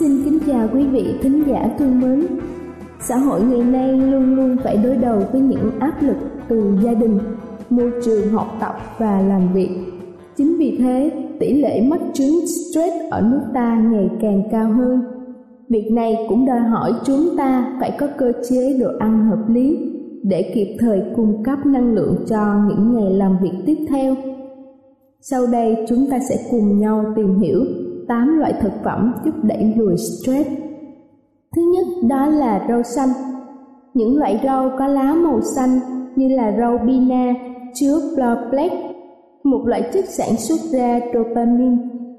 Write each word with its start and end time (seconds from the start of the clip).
Xin 0.00 0.24
kính 0.24 0.38
chào 0.46 0.68
quý 0.74 0.86
vị 0.86 1.14
thính 1.22 1.42
giả 1.46 1.68
thương 1.78 2.00
mến. 2.00 2.26
Xã 3.00 3.16
hội 3.16 3.42
ngày 3.42 3.62
nay 3.64 3.92
luôn 3.92 4.36
luôn 4.36 4.56
phải 4.64 4.76
đối 4.76 4.96
đầu 4.96 5.22
với 5.32 5.40
những 5.40 5.70
áp 5.80 6.02
lực 6.02 6.16
từ 6.48 6.78
gia 6.84 6.94
đình, 6.94 7.18
môi 7.70 7.92
trường 8.04 8.28
học 8.28 8.56
tập 8.60 8.74
và 8.98 9.20
làm 9.20 9.52
việc. 9.52 9.68
Chính 10.36 10.56
vì 10.58 10.76
thế, 10.78 11.10
tỷ 11.40 11.62
lệ 11.62 11.80
mắc 11.80 12.00
chứng 12.14 12.46
stress 12.46 12.96
ở 13.10 13.20
nước 13.20 13.40
ta 13.54 13.80
ngày 13.90 14.10
càng 14.20 14.42
cao 14.50 14.72
hơn. 14.72 15.00
Việc 15.68 15.90
này 15.92 16.16
cũng 16.28 16.46
đòi 16.46 16.60
hỏi 16.60 16.92
chúng 17.04 17.36
ta 17.36 17.76
phải 17.80 17.96
có 18.00 18.06
cơ 18.18 18.32
chế 18.50 18.78
đồ 18.80 18.88
ăn 18.98 19.26
hợp 19.26 19.48
lý 19.48 19.78
để 20.22 20.52
kịp 20.54 20.76
thời 20.78 21.02
cung 21.16 21.42
cấp 21.42 21.66
năng 21.66 21.94
lượng 21.94 22.16
cho 22.28 22.56
những 22.68 22.94
ngày 22.94 23.10
làm 23.14 23.36
việc 23.42 23.62
tiếp 23.66 23.76
theo. 23.88 24.14
Sau 25.20 25.46
đây 25.52 25.76
chúng 25.88 26.06
ta 26.10 26.18
sẽ 26.28 26.36
cùng 26.50 26.80
nhau 26.80 27.04
tìm 27.16 27.38
hiểu 27.38 27.64
8 28.10 28.38
loại 28.38 28.52
thực 28.60 28.72
phẩm 28.84 29.14
giúp 29.24 29.34
đẩy 29.42 29.74
lùi 29.76 29.96
stress. 29.96 30.48
Thứ 31.56 31.62
nhất 31.72 31.86
đó 32.08 32.26
là 32.26 32.66
rau 32.68 32.82
xanh. 32.82 33.08
Những 33.94 34.18
loại 34.18 34.40
rau 34.44 34.70
có 34.78 34.86
lá 34.86 35.14
màu 35.14 35.40
xanh 35.40 35.70
như 36.16 36.28
là 36.28 36.56
rau 36.58 36.78
bina 36.86 37.34
chứa 37.74 38.00
Black, 38.50 38.74
một 39.44 39.62
loại 39.66 39.90
chất 39.92 40.04
sản 40.04 40.36
xuất 40.36 40.60
ra 40.72 41.00
dopamine 41.14 41.76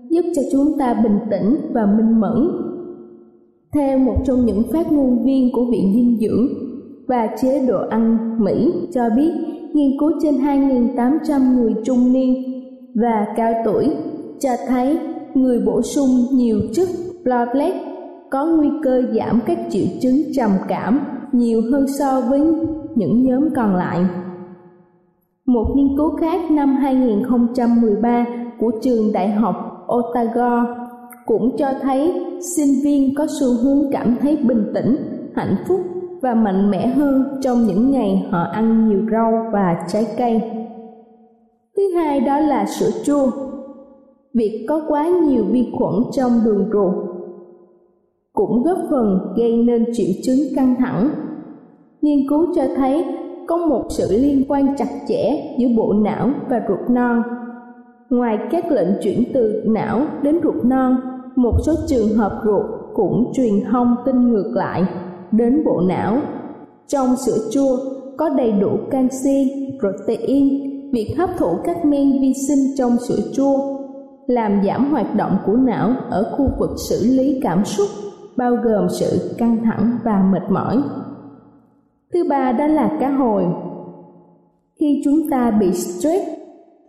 giúp 0.10 0.22
cho 0.36 0.42
chúng 0.52 0.78
ta 0.80 0.94
bình 0.94 1.20
tĩnh 1.32 1.56
và 1.74 1.86
minh 1.86 2.20
mẫn. 2.20 2.52
Theo 3.74 3.98
một 3.98 4.16
trong 4.26 4.46
những 4.46 4.64
phát 4.74 4.92
ngôn 4.92 5.24
viên 5.24 5.52
của 5.54 5.66
Viện 5.72 5.94
Dinh 5.96 6.18
dưỡng 6.20 6.48
và 7.08 7.28
chế 7.42 7.66
độ 7.68 7.78
ăn 7.90 8.36
Mỹ 8.40 8.74
cho 8.94 9.10
biết, 9.16 9.32
nghiên 9.74 10.00
cứu 10.00 10.12
trên 10.22 10.36
2.800 10.36 11.56
người 11.56 11.74
trung 11.84 12.14
niên 12.14 12.44
và 12.96 13.28
cao 13.36 13.54
tuổi 13.66 13.90
cho 14.40 14.50
thấy 14.68 14.98
người 15.36 15.60
bổ 15.66 15.82
sung 15.82 16.10
nhiều 16.32 16.60
chất 16.74 16.88
platelet 17.24 17.74
có 18.30 18.46
nguy 18.46 18.70
cơ 18.84 19.02
giảm 19.14 19.40
các 19.46 19.58
triệu 19.70 19.86
chứng 20.02 20.22
trầm 20.36 20.52
cảm 20.68 21.00
nhiều 21.32 21.62
hơn 21.72 21.86
so 22.00 22.22
với 22.22 22.42
những 22.96 23.24
nhóm 23.24 23.50
còn 23.56 23.76
lại. 23.76 24.06
Một 25.46 25.66
nghiên 25.76 25.98
cứu 25.98 26.16
khác 26.16 26.52
năm 26.52 26.76
2013 26.76 28.26
của 28.60 28.72
trường 28.82 29.14
đại 29.14 29.30
học 29.30 29.56
Otago 29.96 30.66
cũng 31.26 31.58
cho 31.58 31.74
thấy 31.82 32.14
sinh 32.56 32.84
viên 32.84 33.16
có 33.16 33.28
xu 33.40 33.48
hướng 33.64 33.92
cảm 33.92 34.16
thấy 34.22 34.38
bình 34.38 34.72
tĩnh, 34.74 34.98
hạnh 35.36 35.56
phúc 35.68 35.80
và 36.22 36.34
mạnh 36.34 36.72
mẽ 36.72 36.88
hơn 36.88 37.40
trong 37.42 37.66
những 37.66 37.92
ngày 37.92 38.28
họ 38.32 38.44
ăn 38.44 38.90
nhiều 38.90 39.00
rau 39.12 39.50
và 39.54 39.86
trái 39.88 40.08
cây. 40.18 40.42
Thứ 41.78 41.84
hai 41.96 42.20
đó 42.20 42.40
là 42.40 42.66
sữa 42.66 42.90
chua 43.04 43.32
việc 44.34 44.66
có 44.70 44.82
quá 44.88 45.08
nhiều 45.08 45.44
vi 45.52 45.68
khuẩn 45.78 45.94
trong 46.12 46.32
đường 46.46 46.70
ruột 46.74 47.12
cũng 48.34 48.64
góp 48.64 48.78
phần 48.90 49.20
gây 49.38 49.58
nên 49.58 49.86
triệu 49.94 50.10
chứng 50.24 50.40
căng 50.56 50.76
thẳng. 50.80 51.10
Nghiên 52.02 52.30
cứu 52.30 52.46
cho 52.56 52.64
thấy 52.76 53.06
có 53.48 53.58
một 53.58 53.86
sự 53.90 54.08
liên 54.12 54.44
quan 54.48 54.76
chặt 54.78 54.90
chẽ 55.08 55.56
giữa 55.58 55.68
bộ 55.78 55.94
não 55.94 56.30
và 56.50 56.62
ruột 56.68 56.90
non. 56.90 57.24
Ngoài 58.10 58.38
các 58.52 58.72
lệnh 58.72 58.88
chuyển 59.04 59.24
từ 59.34 59.64
não 59.66 60.02
đến 60.24 60.40
ruột 60.44 60.66
non, 60.66 60.98
một 61.36 61.54
số 61.66 61.74
trường 61.88 62.10
hợp 62.10 62.42
ruột 62.46 62.66
cũng 62.94 63.32
truyền 63.34 63.54
thông 63.72 63.96
tin 64.06 64.32
ngược 64.32 64.52
lại 64.56 64.84
đến 65.32 65.64
bộ 65.66 65.82
não. 65.82 66.18
Trong 66.88 67.16
sữa 67.26 67.38
chua 67.52 67.78
có 68.18 68.30
đầy 68.30 68.52
đủ 68.52 68.70
canxi, 68.92 69.52
protein, 69.80 70.72
việc 70.92 71.16
hấp 71.18 71.30
thụ 71.38 71.56
các 71.64 71.86
men 71.86 72.22
vi 72.22 72.34
sinh 72.48 72.76
trong 72.78 72.98
sữa 73.08 73.20
chua 73.34 73.81
làm 74.28 74.64
giảm 74.66 74.92
hoạt 74.92 75.16
động 75.16 75.38
của 75.46 75.54
não 75.54 75.94
ở 76.10 76.36
khu 76.38 76.50
vực 76.60 76.70
xử 76.90 77.16
lý 77.18 77.40
cảm 77.44 77.66
xúc, 77.66 77.88
bao 78.38 78.56
gồm 78.56 78.88
sự 78.90 79.36
căng 79.38 79.64
thẳng 79.64 79.98
và 80.04 80.24
mệt 80.32 80.52
mỏi. 80.52 80.82
Thứ 82.14 82.24
ba 82.30 82.52
đó 82.52 82.68
là 82.68 82.92
cá 83.00 83.10
hồi. 83.10 83.46
Khi 84.80 85.02
chúng 85.06 85.30
ta 85.32 85.52
bị 85.52 85.74
stress, 85.74 86.28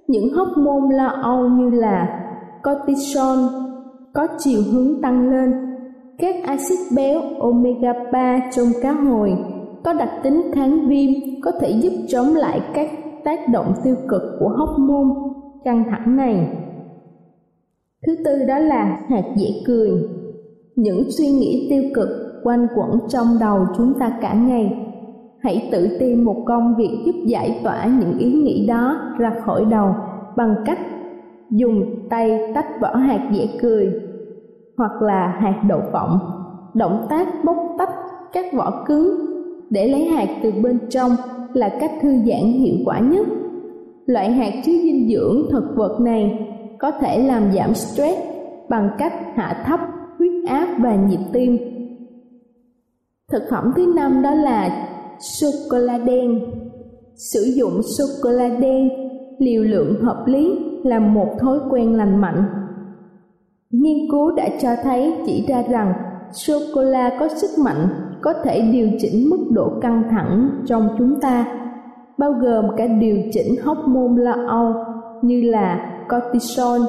những 0.08 0.34
hormone 0.34 0.96
lo 0.96 1.06
âu 1.06 1.48
như 1.48 1.70
là 1.70 2.20
cortisol 2.62 3.38
có 4.12 4.26
chiều 4.38 4.60
hướng 4.72 5.02
tăng 5.02 5.30
lên. 5.30 5.52
Các 6.18 6.34
axit 6.46 6.78
béo 6.96 7.20
omega 7.40 7.92
3 8.12 8.40
trong 8.56 8.66
cá 8.82 8.92
hồi 8.92 9.32
có 9.84 9.92
đặc 9.92 10.10
tính 10.22 10.42
kháng 10.54 10.88
viêm 10.88 11.10
có 11.42 11.52
thể 11.60 11.70
giúp 11.70 11.92
chống 12.08 12.34
lại 12.34 12.60
các 12.74 12.90
tác 13.24 13.40
động 13.52 13.72
tiêu 13.84 13.96
cực 14.08 14.22
của 14.40 14.48
hormone 14.48 15.14
căng 15.64 15.84
thẳng 15.90 16.16
này. 16.16 16.56
Thứ 18.06 18.16
tư 18.24 18.44
đó 18.48 18.58
là 18.58 19.00
hạt 19.08 19.24
dễ 19.36 19.48
cười. 19.66 19.90
Những 20.76 21.10
suy 21.10 21.26
nghĩ 21.26 21.66
tiêu 21.70 21.82
cực 21.94 22.08
quanh 22.44 22.66
quẩn 22.76 22.98
trong 23.08 23.26
đầu 23.40 23.66
chúng 23.76 23.92
ta 24.00 24.12
cả 24.20 24.34
ngày. 24.34 24.88
Hãy 25.38 25.68
tự 25.72 25.96
tìm 26.00 26.24
một 26.24 26.44
công 26.46 26.74
việc 26.78 27.02
giúp 27.06 27.14
giải 27.26 27.60
tỏa 27.64 27.86
những 27.86 28.18
ý 28.18 28.32
nghĩ 28.32 28.66
đó 28.66 29.14
ra 29.18 29.34
khỏi 29.44 29.64
đầu 29.70 29.94
bằng 30.36 30.54
cách 30.66 30.78
dùng 31.50 31.84
tay 32.10 32.52
tách 32.54 32.80
vỏ 32.80 32.94
hạt 32.94 33.30
dễ 33.32 33.48
cười 33.62 33.92
hoặc 34.76 35.02
là 35.02 35.36
hạt 35.40 35.62
đậu 35.68 35.80
phộng. 35.92 36.18
Động 36.74 37.06
tác 37.10 37.44
bóc 37.44 37.56
tách 37.78 37.94
các 38.32 38.46
vỏ 38.52 38.84
cứng 38.86 39.26
để 39.70 39.88
lấy 39.88 40.04
hạt 40.04 40.28
từ 40.42 40.52
bên 40.62 40.78
trong 40.90 41.10
là 41.54 41.76
cách 41.80 41.92
thư 42.02 42.10
giãn 42.10 42.44
hiệu 42.44 42.76
quả 42.84 42.98
nhất. 42.98 43.26
Loại 44.06 44.30
hạt 44.30 44.52
chứa 44.64 44.72
dinh 44.72 45.08
dưỡng 45.08 45.46
thực 45.50 45.76
vật 45.76 46.00
này 46.00 46.48
có 46.82 46.90
thể 46.90 47.22
làm 47.22 47.52
giảm 47.52 47.74
stress 47.74 48.20
bằng 48.68 48.90
cách 48.98 49.12
hạ 49.34 49.62
thấp 49.66 49.80
huyết 50.18 50.48
áp 50.48 50.68
và 50.78 50.96
nhịp 50.96 51.20
tim. 51.32 51.58
Thực 53.32 53.42
phẩm 53.50 53.72
thứ 53.76 53.92
năm 53.96 54.22
đó 54.22 54.34
là 54.34 54.88
sô 55.18 55.46
cô 55.70 55.78
la 55.78 55.98
đen. 55.98 56.40
Sử 57.14 57.40
dụng 57.40 57.80
sô 57.82 58.04
cô 58.22 58.30
la 58.30 58.48
đen 58.48 58.88
liều 59.38 59.62
lượng 59.62 60.02
hợp 60.02 60.24
lý 60.26 60.58
là 60.84 60.98
một 60.98 61.28
thói 61.40 61.58
quen 61.70 61.94
lành 61.94 62.20
mạnh. 62.20 62.44
Nghiên 63.70 64.10
cứu 64.10 64.30
đã 64.36 64.48
cho 64.60 64.70
thấy 64.82 65.14
chỉ 65.26 65.46
ra 65.48 65.62
rằng 65.62 65.92
sô 66.32 66.54
cô 66.74 66.82
la 66.82 67.16
có 67.20 67.28
sức 67.28 67.50
mạnh 67.64 67.88
có 68.22 68.32
thể 68.44 68.60
điều 68.72 68.88
chỉnh 68.98 69.30
mức 69.30 69.46
độ 69.50 69.72
căng 69.80 70.02
thẳng 70.10 70.50
trong 70.66 70.88
chúng 70.98 71.20
ta, 71.20 71.46
bao 72.18 72.32
gồm 72.32 72.64
cả 72.76 72.86
điều 72.86 73.16
chỉnh 73.32 73.56
hormone 73.64 74.22
lo 74.22 74.34
âu 74.48 74.74
như 75.22 75.42
là 75.50 75.88
cortisol. 76.08 76.80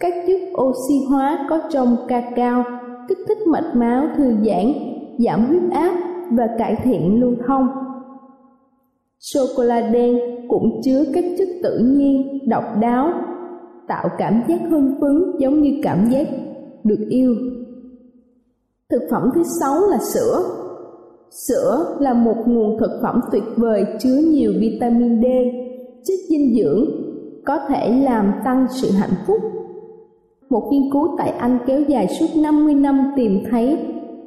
Các 0.00 0.14
chất 0.26 0.40
oxy 0.62 0.94
hóa 1.10 1.46
có 1.50 1.60
trong 1.70 1.96
cacao 2.08 2.64
kích 3.08 3.18
thích 3.28 3.38
mạch 3.46 3.72
máu 3.74 4.06
thư 4.16 4.24
giãn, 4.24 4.72
giảm 5.18 5.44
huyết 5.46 5.62
áp 5.72 5.94
và 6.30 6.48
cải 6.58 6.76
thiện 6.84 7.20
lưu 7.20 7.34
thông. 7.46 7.68
Sô 9.18 9.40
cô 9.56 9.62
la 9.62 9.80
đen 9.80 10.18
cũng 10.48 10.80
chứa 10.84 11.04
các 11.14 11.24
chất 11.38 11.48
tự 11.62 11.78
nhiên 11.78 12.38
độc 12.48 12.64
đáo, 12.80 13.12
tạo 13.88 14.08
cảm 14.18 14.42
giác 14.48 14.60
hưng 14.70 14.94
phấn 15.00 15.38
giống 15.38 15.60
như 15.60 15.70
cảm 15.82 16.10
giác 16.10 16.26
được 16.84 17.06
yêu. 17.08 17.34
Thực 18.90 19.02
phẩm 19.10 19.30
thứ 19.34 19.42
sáu 19.60 19.80
là 19.90 19.98
sữa. 20.14 20.42
Sữa 21.48 21.96
là 22.00 22.14
một 22.14 22.36
nguồn 22.46 22.78
thực 22.78 23.00
phẩm 23.02 23.20
tuyệt 23.32 23.42
vời 23.56 23.84
chứa 24.00 24.16
nhiều 24.16 24.52
vitamin 24.60 25.22
D, 25.22 25.24
chất 26.04 26.14
dinh 26.28 26.54
dưỡng 26.56 27.01
có 27.44 27.58
thể 27.68 28.02
làm 28.04 28.32
tăng 28.44 28.66
sự 28.70 28.90
hạnh 28.90 29.14
phúc. 29.26 29.36
Một 30.50 30.68
nghiên 30.70 30.92
cứu 30.92 31.14
tại 31.18 31.30
Anh 31.30 31.58
kéo 31.66 31.80
dài 31.80 32.08
suốt 32.08 32.26
50 32.42 32.74
năm 32.74 33.12
tìm 33.16 33.42
thấy 33.50 33.78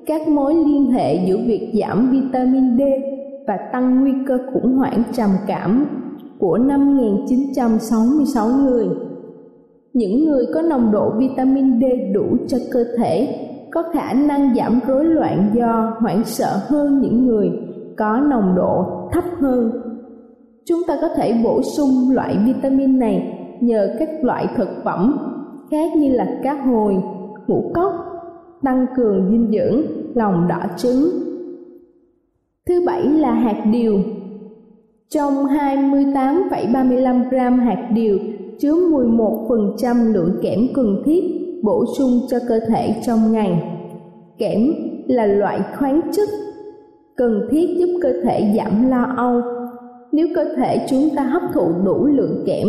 các 0.05 0.27
mối 0.27 0.55
liên 0.55 0.91
hệ 0.91 1.27
giữa 1.27 1.37
việc 1.37 1.71
giảm 1.79 2.11
vitamin 2.11 2.77
D 2.77 2.81
và 3.47 3.57
tăng 3.73 4.01
nguy 4.01 4.13
cơ 4.27 4.37
khủng 4.53 4.77
hoảng 4.77 5.03
trầm 5.13 5.29
cảm 5.47 5.85
của 6.39 6.57
5.966 6.57 8.63
người. 8.63 8.87
Những 9.93 10.25
người 10.25 10.45
có 10.53 10.61
nồng 10.61 10.91
độ 10.91 11.11
vitamin 11.17 11.81
D 11.81 11.83
đủ 12.13 12.25
cho 12.47 12.57
cơ 12.71 12.85
thể 12.97 13.41
có 13.71 13.83
khả 13.93 14.13
năng 14.13 14.55
giảm 14.55 14.79
rối 14.87 15.05
loạn 15.05 15.49
do 15.53 15.93
hoảng 15.99 16.23
sợ 16.25 16.59
hơn 16.67 17.01
những 17.01 17.27
người 17.27 17.51
có 17.97 18.19
nồng 18.29 18.55
độ 18.55 18.85
thấp 19.11 19.23
hơn. 19.39 19.71
Chúng 20.67 20.81
ta 20.87 20.97
có 21.01 21.07
thể 21.15 21.33
bổ 21.43 21.61
sung 21.63 22.11
loại 22.11 22.37
vitamin 22.45 22.99
này 22.99 23.39
nhờ 23.61 23.95
các 23.99 24.09
loại 24.21 24.47
thực 24.57 24.69
phẩm 24.83 25.17
khác 25.71 25.91
như 25.97 26.09
là 26.09 26.39
cá 26.43 26.53
hồi, 26.53 26.95
ngũ 27.47 27.71
cốc, 27.73 27.93
tăng 28.63 28.85
cường 28.95 29.29
dinh 29.31 29.51
dưỡng, 29.51 29.81
lòng 30.15 30.47
đỏ 30.47 30.61
trứng. 30.77 31.09
Thứ 32.67 32.83
bảy 32.85 33.03
là 33.03 33.33
hạt 33.33 33.63
điều. 33.71 33.99
Trong 35.09 35.33
28,35 35.33 37.29
gram 37.29 37.59
hạt 37.59 37.89
điều 37.93 38.19
chứa 38.59 38.73
11% 38.73 40.13
lượng 40.13 40.39
kẽm 40.41 40.59
cần 40.73 41.01
thiết 41.05 41.23
bổ 41.63 41.85
sung 41.97 42.19
cho 42.29 42.37
cơ 42.47 42.59
thể 42.67 42.95
trong 43.05 43.31
ngày. 43.31 43.79
Kẽm 44.37 44.73
là 45.07 45.25
loại 45.25 45.59
khoáng 45.77 46.01
chất 46.11 46.29
cần 47.15 47.47
thiết 47.51 47.67
giúp 47.77 47.99
cơ 48.01 48.13
thể 48.23 48.53
giảm 48.57 48.89
lo 48.89 49.13
âu. 49.17 49.41
Nếu 50.15 50.27
cơ 50.35 50.45
thể 50.57 50.85
chúng 50.89 51.09
ta 51.15 51.23
hấp 51.23 51.41
thụ 51.53 51.71
đủ 51.85 52.05
lượng 52.05 52.43
kẽm, 52.45 52.67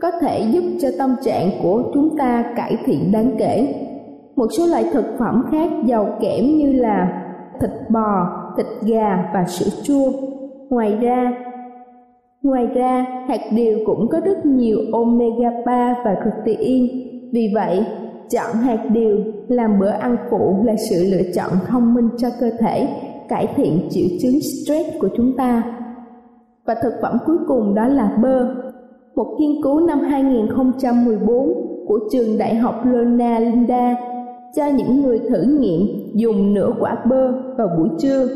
có 0.00 0.10
thể 0.20 0.40
giúp 0.52 0.62
cho 0.80 0.88
tâm 0.98 1.16
trạng 1.24 1.50
của 1.62 1.82
chúng 1.94 2.16
ta 2.18 2.44
cải 2.56 2.76
thiện 2.84 3.12
đáng 3.12 3.30
kể. 3.38 3.74
Một 4.36 4.46
số 4.58 4.66
loại 4.66 4.84
thực 4.92 5.04
phẩm 5.18 5.44
khác 5.50 5.70
giàu 5.86 6.18
kẽm 6.20 6.44
như 6.44 6.72
là 6.72 7.22
thịt 7.60 7.70
bò, 7.90 8.26
thịt 8.56 8.66
gà 8.82 9.30
và 9.34 9.44
sữa 9.44 9.70
chua. 9.82 10.12
Ngoài 10.70 10.96
ra, 11.00 11.32
Ngoài 12.42 12.66
ra, 12.66 13.06
hạt 13.28 13.40
điều 13.52 13.78
cũng 13.86 14.08
có 14.08 14.20
rất 14.24 14.46
nhiều 14.46 14.78
omega 14.92 15.50
3 15.66 15.94
và 16.04 16.16
protein. 16.22 16.86
Vì 17.32 17.52
vậy, 17.54 17.84
chọn 18.30 18.56
hạt 18.56 18.84
điều 18.92 19.16
làm 19.48 19.78
bữa 19.78 19.90
ăn 19.90 20.16
phụ 20.30 20.64
là 20.64 20.76
sự 20.90 21.04
lựa 21.10 21.32
chọn 21.34 21.50
thông 21.66 21.94
minh 21.94 22.08
cho 22.18 22.28
cơ 22.40 22.50
thể, 22.60 22.88
cải 23.28 23.46
thiện 23.56 23.88
triệu 23.90 24.08
chứng 24.20 24.40
stress 24.40 24.90
của 25.00 25.08
chúng 25.16 25.36
ta. 25.36 25.79
Và 26.64 26.74
thực 26.82 26.92
phẩm 27.02 27.18
cuối 27.26 27.36
cùng 27.48 27.74
đó 27.74 27.88
là 27.88 28.16
bơ. 28.22 28.54
Một 29.14 29.36
nghiên 29.38 29.62
cứu 29.62 29.80
năm 29.80 30.00
2014 30.00 31.84
của 31.86 31.98
trường 32.12 32.38
đại 32.38 32.54
học 32.54 32.74
Lona 32.84 33.38
Linda 33.38 33.96
cho 34.56 34.66
những 34.66 35.02
người 35.02 35.18
thử 35.18 35.42
nghiệm 35.42 36.10
dùng 36.14 36.54
nửa 36.54 36.72
quả 36.80 36.96
bơ 37.10 37.32
vào 37.56 37.68
buổi 37.78 37.88
trưa 37.98 38.28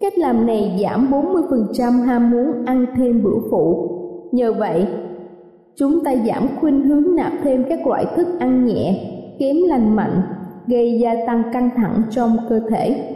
Cách 0.00 0.18
làm 0.18 0.46
này 0.46 0.78
giảm 0.82 1.10
40% 1.10 2.02
ham 2.02 2.30
muốn 2.30 2.64
ăn 2.66 2.86
thêm 2.96 3.22
bữa 3.22 3.38
phụ. 3.50 3.90
Nhờ 4.32 4.52
vậy, 4.52 4.86
chúng 5.76 6.04
ta 6.04 6.14
giảm 6.26 6.48
khuynh 6.60 6.82
hướng 6.82 7.16
nạp 7.16 7.32
thêm 7.42 7.64
các 7.68 7.86
loại 7.86 8.06
thức 8.16 8.26
ăn 8.38 8.66
nhẹ, 8.66 9.00
kém 9.38 9.56
lành 9.68 9.96
mạnh, 9.96 10.22
gây 10.66 10.98
gia 11.00 11.14
tăng 11.26 11.42
căng 11.52 11.70
thẳng 11.76 12.02
trong 12.10 12.36
cơ 12.48 12.60
thể. 12.70 13.14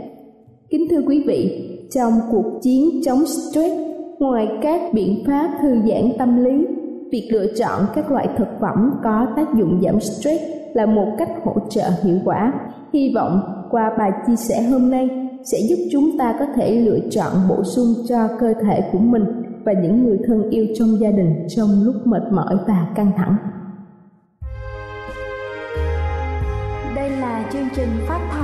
Kính 0.70 0.86
thưa 0.90 1.00
quý 1.06 1.24
vị, 1.26 1.70
trong 1.90 2.12
cuộc 2.30 2.58
chiến 2.62 3.00
chống 3.04 3.26
stress, 3.26 3.74
ngoài 4.18 4.48
các 4.62 4.80
biện 4.92 5.24
pháp 5.26 5.58
thư 5.62 5.68
giãn 5.88 6.12
tâm 6.18 6.44
lý, 6.44 6.66
việc 7.12 7.28
lựa 7.32 7.46
chọn 7.56 7.82
các 7.94 8.10
loại 8.10 8.28
thực 8.38 8.48
phẩm 8.60 8.90
có 9.04 9.26
tác 9.36 9.54
dụng 9.54 9.80
giảm 9.82 10.00
stress 10.00 10.44
là 10.74 10.86
một 10.86 11.06
cách 11.18 11.30
hỗ 11.44 11.52
trợ 11.70 11.90
hiệu 12.02 12.18
quả. 12.24 12.52
Hy 12.92 13.12
vọng 13.14 13.40
qua 13.70 13.90
bài 13.98 14.10
chia 14.26 14.36
sẻ 14.36 14.62
hôm 14.62 14.90
nay 14.90 15.08
sẽ 15.44 15.58
giúp 15.68 15.76
chúng 15.92 16.18
ta 16.18 16.34
có 16.38 16.46
thể 16.56 16.80
lựa 16.80 16.98
chọn 17.10 17.32
bổ 17.48 17.64
sung 17.64 17.94
cho 18.08 18.28
cơ 18.40 18.54
thể 18.62 18.90
của 18.92 18.98
mình 18.98 19.24
và 19.64 19.72
những 19.72 20.04
người 20.04 20.18
thân 20.26 20.50
yêu 20.50 20.66
trong 20.78 21.00
gia 21.00 21.10
đình 21.10 21.46
trong 21.48 21.68
lúc 21.84 21.94
mệt 22.04 22.22
mỏi 22.32 22.56
và 22.66 22.88
căng 22.96 23.12
thẳng. 23.16 23.36
Đây 26.96 27.10
là 27.10 27.50
chương 27.52 27.68
trình 27.76 27.88
phát 28.08 28.28
thanh 28.32 28.43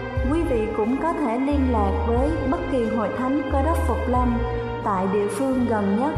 quý 0.29 0.43
vị 0.43 0.67
cũng 0.77 0.97
có 1.01 1.13
thể 1.13 1.39
liên 1.39 1.71
lạc 1.71 2.05
với 2.07 2.29
bất 2.51 2.59
kỳ 2.71 2.85
hội 2.85 3.09
thánh 3.17 3.41
cơ 3.51 3.61
đốc 3.63 3.77
Phục 3.87 3.97
Lâm 4.07 4.37
tại 4.83 5.07
địa 5.13 5.27
phương 5.27 5.65
gần 5.69 5.99
nhất. 5.99 6.11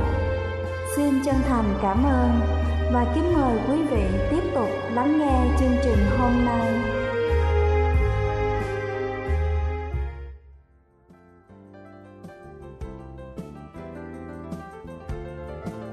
Xin 0.96 1.14
chân 1.26 1.36
thành 1.48 1.66
cảm 1.82 2.04
ơn 2.04 2.30
và 2.94 3.06
kính 3.16 3.34
mời 3.34 3.58
quý 3.70 3.84
vị 3.92 4.04
tiếp 4.32 4.42
tục 4.56 4.70
lắng 4.94 5.20
nghe 5.20 5.56
chương 5.60 5.78
trình 5.84 5.98
hôm 6.20 6.46
nay. 6.46 6.74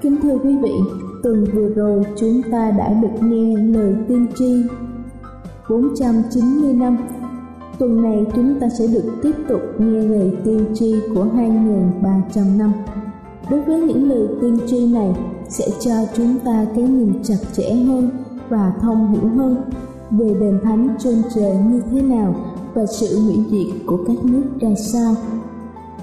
Kính 0.01 0.21
thưa 0.23 0.37
quý 0.43 0.57
vị, 0.61 0.73
tuần 1.23 1.45
vừa 1.53 1.69
rồi 1.69 2.03
chúng 2.17 2.41
ta 2.51 2.71
đã 2.77 2.89
được 3.01 3.21
nghe 3.21 3.57
lời 3.57 3.95
tiên 4.07 4.27
tri 4.35 4.63
490 5.69 6.73
năm. 6.73 6.97
Tuần 7.81 8.01
này 8.01 8.25
chúng 8.35 8.59
ta 8.59 8.69
sẽ 8.69 8.87
được 8.87 9.03
tiếp 9.23 9.31
tục 9.49 9.61
nghe 9.77 10.01
lời 10.01 10.31
tiên 10.43 10.65
tri 10.73 10.95
của 11.15 11.25
2.300 11.25 12.57
năm. 12.57 12.73
Đối 13.49 13.61
với 13.61 13.81
những 13.81 14.09
lời 14.09 14.27
tiên 14.41 14.57
tri 14.67 14.93
này, 14.93 15.15
sẽ 15.49 15.65
cho 15.79 15.91
chúng 16.17 16.39
ta 16.45 16.65
cái 16.75 16.83
nhìn 16.83 17.13
chặt 17.23 17.35
chẽ 17.53 17.73
hơn 17.73 18.09
và 18.49 18.73
thông 18.81 19.11
hiểu 19.11 19.29
hơn 19.29 19.55
về 20.11 20.33
đền 20.39 20.59
thánh 20.63 20.95
trên 20.99 21.21
trời 21.35 21.57
như 21.57 21.81
thế 21.91 22.01
nào 22.01 22.35
và 22.73 22.85
sự 22.85 23.19
hủy 23.19 23.35
diệt 23.51 23.85
của 23.85 23.97
các 24.07 24.25
nước 24.25 24.43
ra 24.61 24.69
sao 24.75 25.15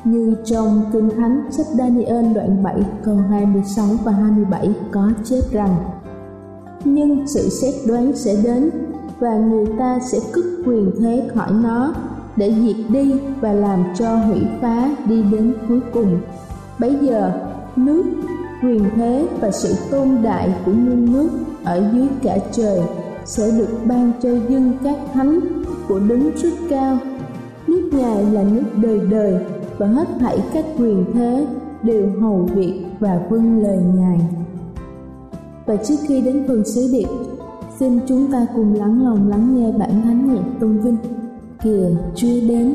như 0.04 0.35
trong 0.44 0.82
Kinh 0.92 1.11
Thánh 1.11 1.40
sách 1.50 1.66
Daniel 1.66 2.35
đoạn 2.35 2.62
7 2.62 2.82
câu 3.04 3.16
26 3.16 3.87
và 4.04 4.12
27 4.12 4.75
có 4.90 5.11
chép 5.25 5.42
rằng, 5.50 5.76
Nhưng 6.85 7.28
sự 7.28 7.49
xét 7.49 7.75
đoán 7.87 8.12
sẽ 8.16 8.37
đến 8.44 8.70
và 9.20 9.38
người 9.38 9.66
ta 9.78 9.98
sẽ 10.12 10.18
cướp 10.32 10.44
quyền 10.66 10.90
thế 11.00 11.28
khỏi 11.34 11.52
nó 11.62 11.94
để 12.37 12.54
diệt 12.62 12.76
đi 12.88 13.14
và 13.40 13.52
làm 13.52 13.84
cho 13.98 14.16
hủy 14.16 14.40
phá 14.60 14.96
đi 15.08 15.22
đến 15.22 15.54
cuối 15.68 15.80
cùng. 15.92 16.18
Bấy 16.78 16.96
giờ, 17.00 17.32
nước, 17.76 18.04
quyền 18.62 18.84
thế 18.96 19.28
và 19.40 19.50
sự 19.50 19.75
tôn 19.90 20.08
đại 20.22 20.54
của 20.66 20.72
muôn 20.72 21.12
nước 21.12 21.28
ở 21.64 21.90
dưới 21.92 22.06
cả 22.22 22.38
trời 22.52 22.80
sẽ 23.25 23.50
được 23.58 23.78
ban 23.84 24.12
cho 24.22 24.30
dân 24.30 24.72
các 24.84 24.96
thánh 25.14 25.40
của 25.88 25.98
đứng 25.98 26.30
rất 26.37 26.52
cao. 26.70 26.98
Nước 27.66 27.90
Ngài 27.92 28.25
là 28.25 28.42
nước 28.42 28.64
đời 28.76 29.00
đời 29.10 29.34
và 29.78 29.87
hết 29.87 30.08
thảy 30.20 30.38
các 30.52 30.64
quyền 30.78 31.04
thế 31.14 31.46
đều 31.82 32.10
hầu 32.20 32.48
việc 32.54 32.84
và 33.00 33.20
vâng 33.30 33.62
lời 33.62 33.78
Ngài. 33.94 34.20
Và 35.66 35.76
trước 35.76 35.96
khi 36.08 36.20
đến 36.20 36.44
phần 36.48 36.64
sứ 36.64 36.88
điệp, 36.92 37.08
xin 37.78 38.00
chúng 38.08 38.32
ta 38.32 38.47
cùng 38.54 38.75
lắng 38.75 39.04
lòng 39.04 39.28
lắng 39.28 39.56
nghe 39.56 39.73
bản 39.78 40.02
thánh 40.04 40.35
nhạc 40.35 40.42
tôn 40.61 40.78
vinh. 40.78 40.97
Kìa, 41.62 41.90
Chúa 42.14 42.49
đến. 42.49 42.75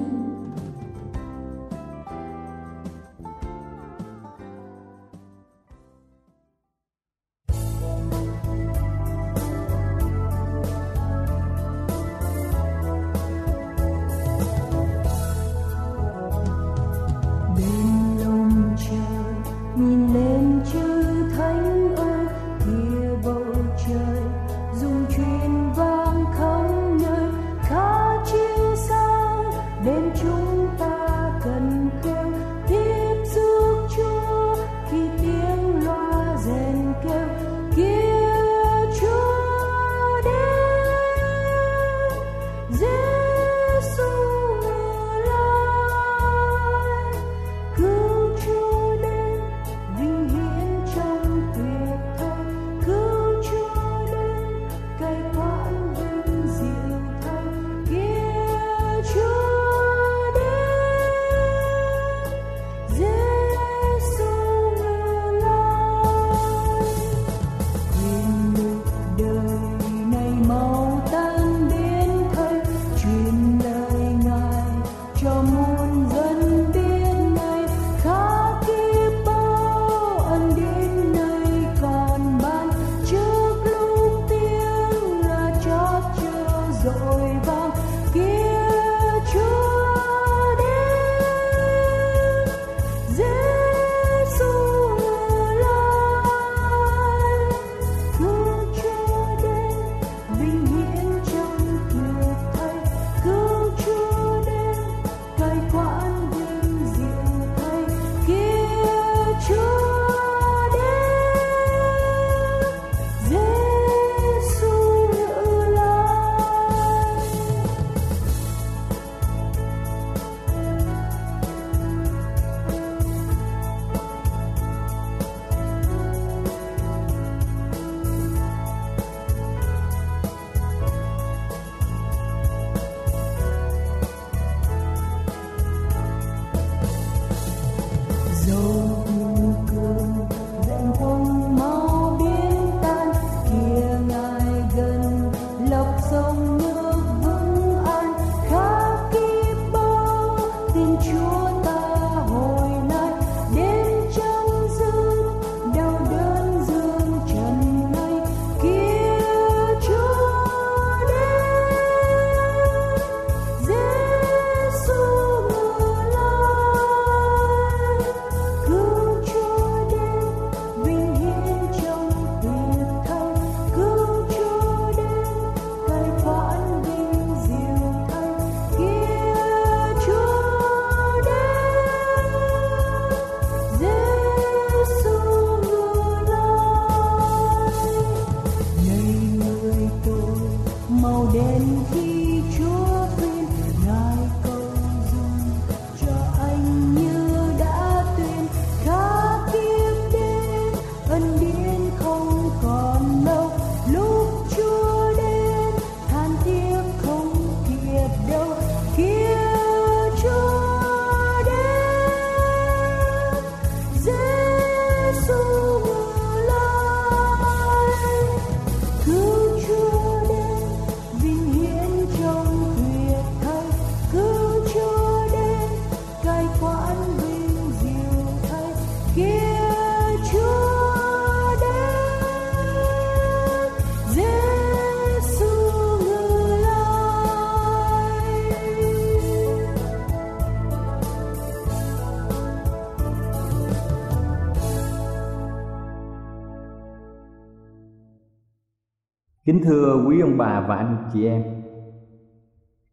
Kính 249.64 249.72
thưa 249.72 250.06
quý 250.08 250.22
ông 250.22 250.38
bà 250.38 250.66
và 250.68 250.76
anh 250.76 251.10
chị 251.14 251.28
em. 251.28 251.44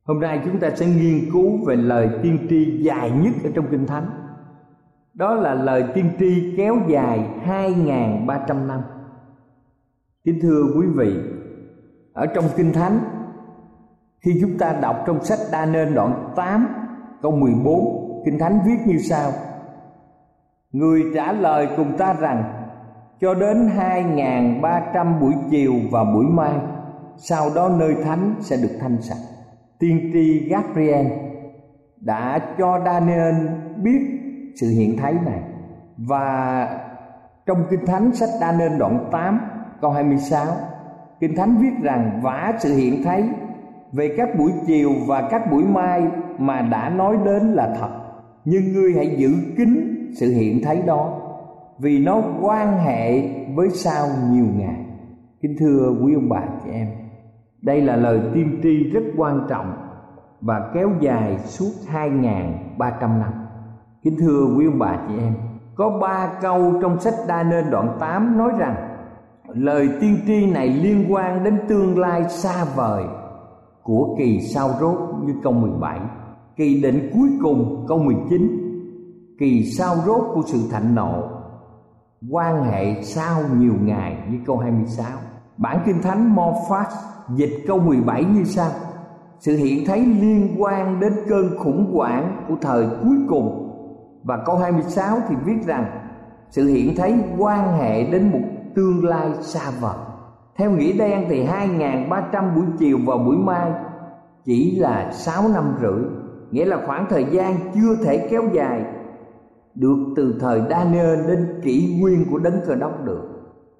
Hôm 0.05 0.21
nay 0.21 0.41
chúng 0.45 0.61
ta 0.61 0.71
sẽ 0.71 0.87
nghiên 0.87 1.31
cứu 1.33 1.65
về 1.67 1.77
lời 1.77 2.09
tiên 2.23 2.47
tri 2.50 2.83
dài 2.83 3.11
nhất 3.11 3.33
ở 3.45 3.50
trong 3.55 3.67
Kinh 3.71 3.87
Thánh. 3.87 4.11
Đó 5.15 5.35
là 5.35 5.55
lời 5.55 5.85
tiên 5.95 6.11
tri 6.19 6.57
kéo 6.57 6.77
dài 6.89 7.31
2.300 7.47 8.67
năm. 8.67 8.81
Kính 10.25 10.39
thưa 10.43 10.62
quý 10.77 10.87
vị, 10.87 11.17
Ở 12.12 12.27
trong 12.27 12.45
Kinh 12.57 12.73
Thánh, 12.73 12.99
Khi 14.21 14.39
chúng 14.41 14.59
ta 14.59 14.79
đọc 14.83 14.97
trong 15.07 15.25
sách 15.25 15.39
Đa 15.53 15.67
Nên 15.67 15.95
đoạn 15.95 16.33
8 16.37 16.69
câu 17.23 17.33
14 17.33 18.23
Kinh 18.25 18.39
Thánh 18.39 18.59
viết 18.67 18.79
như 18.87 18.99
sau. 18.99 19.33
Người 20.73 21.03
trả 21.15 21.33
lời 21.33 21.69
cùng 21.77 21.97
ta 21.99 22.15
rằng 22.15 22.60
cho 23.21 23.35
đến 23.35 23.69
2.300 23.77 25.21
buổi 25.21 25.35
chiều 25.50 25.75
và 25.91 26.05
buổi 26.05 26.25
mai, 26.25 26.55
sau 27.17 27.50
đó 27.55 27.69
nơi 27.69 27.95
thánh 28.05 28.35
sẽ 28.41 28.57
được 28.57 28.79
thanh 28.81 29.03
sạch. 29.03 29.23
Tiên 29.79 30.11
tri 30.12 30.49
Gabriel 30.49 31.07
đã 32.00 32.39
cho 32.59 32.81
Daniel 32.85 33.35
biết 33.77 34.00
sự 34.57 34.69
hiện 34.69 34.97
thấy 34.97 35.12
này. 35.12 35.41
Và 35.97 36.69
trong 37.47 37.65
kinh 37.71 37.87
thánh 37.87 38.12
sách 38.12 38.29
Daniel 38.41 38.79
đoạn 38.79 39.09
8 39.12 39.41
câu 39.81 39.91
26 39.91 40.47
kinh 41.21 41.37
thánh 41.37 41.57
viết 41.57 41.83
rằng 41.83 42.21
vả 42.23 42.53
sự 42.59 42.77
hiện 42.77 43.03
thấy 43.05 43.25
về 43.93 44.15
các 44.17 44.39
buổi 44.39 44.53
chiều 44.67 44.91
và 45.07 45.29
các 45.31 45.50
buổi 45.50 45.65
mai 45.65 46.03
mà 46.39 46.61
đã 46.61 46.89
nói 46.89 47.17
đến 47.25 47.43
là 47.43 47.77
thật. 47.81 47.91
Nhưng 48.45 48.73
ngươi 48.73 48.93
hãy 48.97 49.17
giữ 49.17 49.31
kín 49.57 49.97
sự 50.17 50.33
hiện 50.33 50.61
thấy 50.65 50.83
đó 50.87 51.20
vì 51.81 51.99
nó 51.99 52.23
quan 52.43 52.79
hệ 52.79 53.29
với 53.55 53.71
sau 53.71 54.09
nhiều 54.31 54.47
ngày. 54.57 54.85
Kính 55.43 55.57
thưa 55.59 55.95
quý 56.03 56.15
ông 56.15 56.29
bà 56.29 56.43
chị 56.65 56.71
em, 56.71 56.89
đây 57.63 57.81
là 57.81 57.97
lời 57.97 58.21
tiên 58.35 58.61
tri 58.63 58.91
rất 58.91 59.03
quan 59.17 59.47
trọng 59.49 59.73
và 60.41 60.71
kéo 60.75 60.91
dài 61.01 61.39
suốt 61.39 61.71
2.300 61.93 63.01
năm. 63.01 63.33
Kính 64.03 64.17
thưa 64.19 64.55
quý 64.57 64.67
ông 64.67 64.79
bà 64.79 64.99
chị 65.09 65.15
em, 65.19 65.35
có 65.75 65.99
ba 66.01 66.33
câu 66.41 66.75
trong 66.83 67.01
sách 67.01 67.15
đa 67.29 67.43
nên 67.43 67.71
đoạn 67.71 67.97
8 68.01 68.39
nói 68.39 68.51
rằng, 68.59 68.75
lời 69.49 69.89
tiên 70.01 70.17
tri 70.27 70.53
này 70.53 70.69
liên 70.69 71.13
quan 71.13 71.45
đến 71.45 71.59
tương 71.69 71.99
lai 71.99 72.29
xa 72.29 72.65
vời 72.77 73.05
của 73.83 74.17
kỳ 74.19 74.41
sau 74.41 74.69
rốt 74.81 74.99
như 75.25 75.35
câu 75.43 75.53
17 75.53 76.01
kỳ 76.57 76.83
định 76.83 77.11
cuối 77.15 77.29
cùng 77.43 77.85
câu 77.89 77.99
19 77.99 78.57
kỳ 79.39 79.65
sau 79.65 79.97
rốt 80.07 80.23
của 80.35 80.43
sự 80.47 80.59
thạnh 80.71 80.95
nộ 80.95 81.39
quan 82.29 82.65
hệ 82.65 83.03
sau 83.03 83.43
nhiều 83.59 83.75
ngày 83.83 84.17
như 84.31 84.39
câu 84.47 84.59
26 84.59 85.07
bản 85.57 85.83
kinh 85.87 86.03
thánh 86.03 86.35
Morphas 86.35 86.95
dịch 87.35 87.65
câu 87.67 87.79
17 87.79 88.25
như 88.25 88.45
sau. 88.45 88.71
Sự 89.39 89.57
hiện 89.57 89.85
thấy 89.87 90.07
liên 90.07 90.57
quan 90.59 91.00
đến 91.00 91.12
cơn 91.29 91.59
khủng 91.59 91.93
hoảng 91.95 92.45
của 92.49 92.55
thời 92.61 92.87
cuối 93.03 93.17
cùng. 93.29 93.67
Và 94.25 94.37
câu 94.47 94.57
26 94.57 95.17
thì 95.29 95.37
viết 95.45 95.67
rằng, 95.67 95.85
sự 96.50 96.67
hiện 96.67 96.97
thấy 96.97 97.15
quan 97.39 97.79
hệ 97.79 98.05
đến 98.05 98.31
một 98.33 98.41
tương 98.75 99.05
lai 99.05 99.29
xa 99.41 99.71
vời. 99.81 99.97
Theo 100.57 100.71
nghĩa 100.71 100.93
đen 100.93 101.27
thì 101.29 101.47
2.300 101.47 102.55
buổi 102.55 102.65
chiều 102.79 102.99
và 103.07 103.17
buổi 103.17 103.37
mai 103.37 103.71
chỉ 104.45 104.79
là 104.81 105.12
6 105.12 105.49
năm 105.49 105.75
rưỡi. 105.81 106.03
Nghĩa 106.50 106.65
là 106.65 106.79
khoảng 106.87 107.07
thời 107.11 107.25
gian 107.25 107.55
chưa 107.75 108.05
thể 108.05 108.29
kéo 108.31 108.43
dài 108.53 108.85
được 109.75 109.99
từ 110.17 110.35
thời 110.41 110.62
Daniel 110.71 111.27
đến 111.29 111.61
kỷ 111.62 111.99
nguyên 112.00 112.25
của 112.31 112.39
đấng 112.39 112.61
cờ 112.67 112.75
đốc 112.75 113.05
được, 113.05 113.29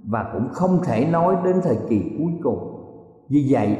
và 0.05 0.31
cũng 0.33 0.49
không 0.53 0.79
thể 0.85 1.07
nói 1.11 1.37
đến 1.45 1.57
thời 1.63 1.77
kỳ 1.89 2.17
cuối 2.19 2.33
cùng. 2.43 2.59
Vì 3.29 3.47
vậy, 3.51 3.77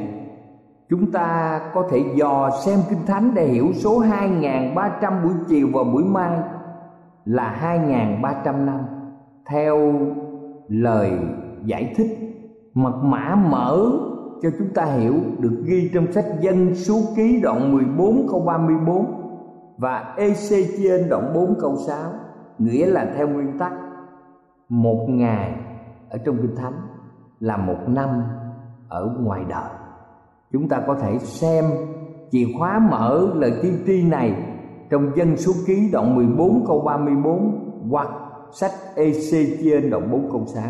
chúng 0.89 1.11
ta 1.11 1.61
có 1.73 1.87
thể 1.91 2.03
dò 2.15 2.49
xem 2.65 2.79
kinh 2.89 3.05
thánh 3.07 3.31
để 3.33 3.47
hiểu 3.47 3.67
số 3.73 4.01
2.300 4.01 5.23
buổi 5.23 5.33
chiều 5.47 5.67
và 5.73 5.83
buổi 5.83 6.03
mai 6.03 6.39
là 7.25 7.77
2.300 8.21 8.65
năm. 8.65 8.79
Theo 9.49 9.93
lời 10.67 11.11
giải 11.65 11.93
thích, 11.95 12.17
mật 12.73 13.03
mã 13.03 13.35
mở 13.49 13.91
cho 14.41 14.49
chúng 14.59 14.67
ta 14.73 14.85
hiểu 14.85 15.13
được 15.39 15.63
ghi 15.65 15.89
trong 15.93 16.11
sách 16.11 16.25
dân 16.41 16.75
số 16.75 16.95
ký 17.15 17.39
đoạn 17.41 17.71
14 17.71 18.27
câu 18.29 18.39
34 18.39 19.20
và 19.81 20.13
EC 20.17 20.67
trên 20.83 21.09
đoạn 21.09 21.33
4 21.33 21.55
câu 21.61 21.75
6 21.87 21.97
nghĩa 22.57 22.85
là 22.85 23.13
theo 23.15 23.27
nguyên 23.27 23.57
tắc, 23.57 23.73
một 24.69 25.05
ngày 25.09 25.55
ở 26.09 26.17
trong 26.25 26.37
kinh 26.37 26.55
thánh 26.55 26.73
là 27.39 27.57
một 27.57 27.77
năm 27.87 28.09
ở 28.89 29.15
ngoài 29.19 29.41
đời. 29.49 29.69
Chúng 30.51 30.69
ta 30.69 30.81
có 30.87 30.95
thể 30.95 31.17
xem 31.19 31.65
chìa 32.31 32.45
khóa 32.57 32.79
mở 32.91 33.27
lời 33.35 33.53
tiên 33.61 33.73
tri 33.85 34.03
này 34.03 34.57
trong 34.89 35.11
dân 35.15 35.37
số 35.37 35.51
ký 35.67 35.89
đoạn 35.93 36.15
14 36.15 36.63
câu 36.67 36.79
34 36.79 37.87
hoặc 37.89 38.07
sách 38.51 38.71
EC 38.95 39.57
trên 39.63 39.89
đoạn 39.89 40.11
4 40.11 40.31
câu 40.31 40.45
6 40.45 40.63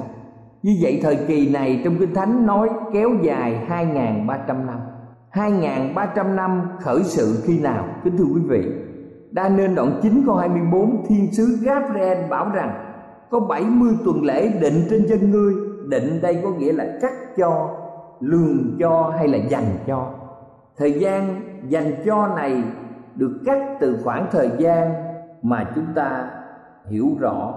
như 0.64 0.78
vậy 0.82 1.00
thời 1.04 1.18
kỳ 1.28 1.50
này 1.50 1.82
trong 1.84 1.96
Kinh 2.00 2.14
Thánh 2.14 2.46
nói 2.46 2.70
kéo 2.94 3.10
dài 3.22 3.66
2.300 3.70 4.66
năm. 4.66 4.80
2.300 5.32 6.36
năm 6.36 6.62
khởi 6.80 7.04
sự 7.04 7.44
khi 7.46 7.60
nào? 7.60 7.86
Kính 8.04 8.18
thưa 8.18 8.26
quý 8.36 8.42
vị 8.50 8.91
Đa 9.32 9.50
nên 9.50 9.76
đoạn 9.76 10.00
9 10.04 10.24
câu 10.26 10.36
24 10.36 11.06
Thiên 11.08 11.34
sứ 11.34 11.58
Gabriel 11.62 12.30
bảo 12.30 12.50
rằng, 12.54 12.94
Có 13.30 13.40
70 13.40 13.94
tuần 14.06 14.24
lễ 14.24 14.50
định 14.62 14.82
trên 14.90 15.08
dân 15.08 15.32
ngươi, 15.32 15.54
Định 15.88 16.20
đây 16.22 16.42
có 16.44 16.50
nghĩa 16.50 16.74
là 16.74 16.86
cắt 17.02 17.14
cho, 17.38 17.78
Lường 18.20 18.78
cho 18.80 19.14
hay 19.18 19.28
là 19.28 19.38
dành 19.38 19.78
cho? 19.88 20.14
Thời 20.78 21.00
gian 21.00 21.42
dành 21.70 21.92
cho 22.06 22.28
này 22.28 22.64
Được 23.16 23.40
cắt 23.46 23.78
từ 23.80 23.98
khoảng 24.04 24.28
thời 24.32 24.50
gian 24.58 24.94
Mà 25.42 25.72
chúng 25.76 25.88
ta 25.96 26.30
hiểu 26.86 27.08
rõ 27.20 27.54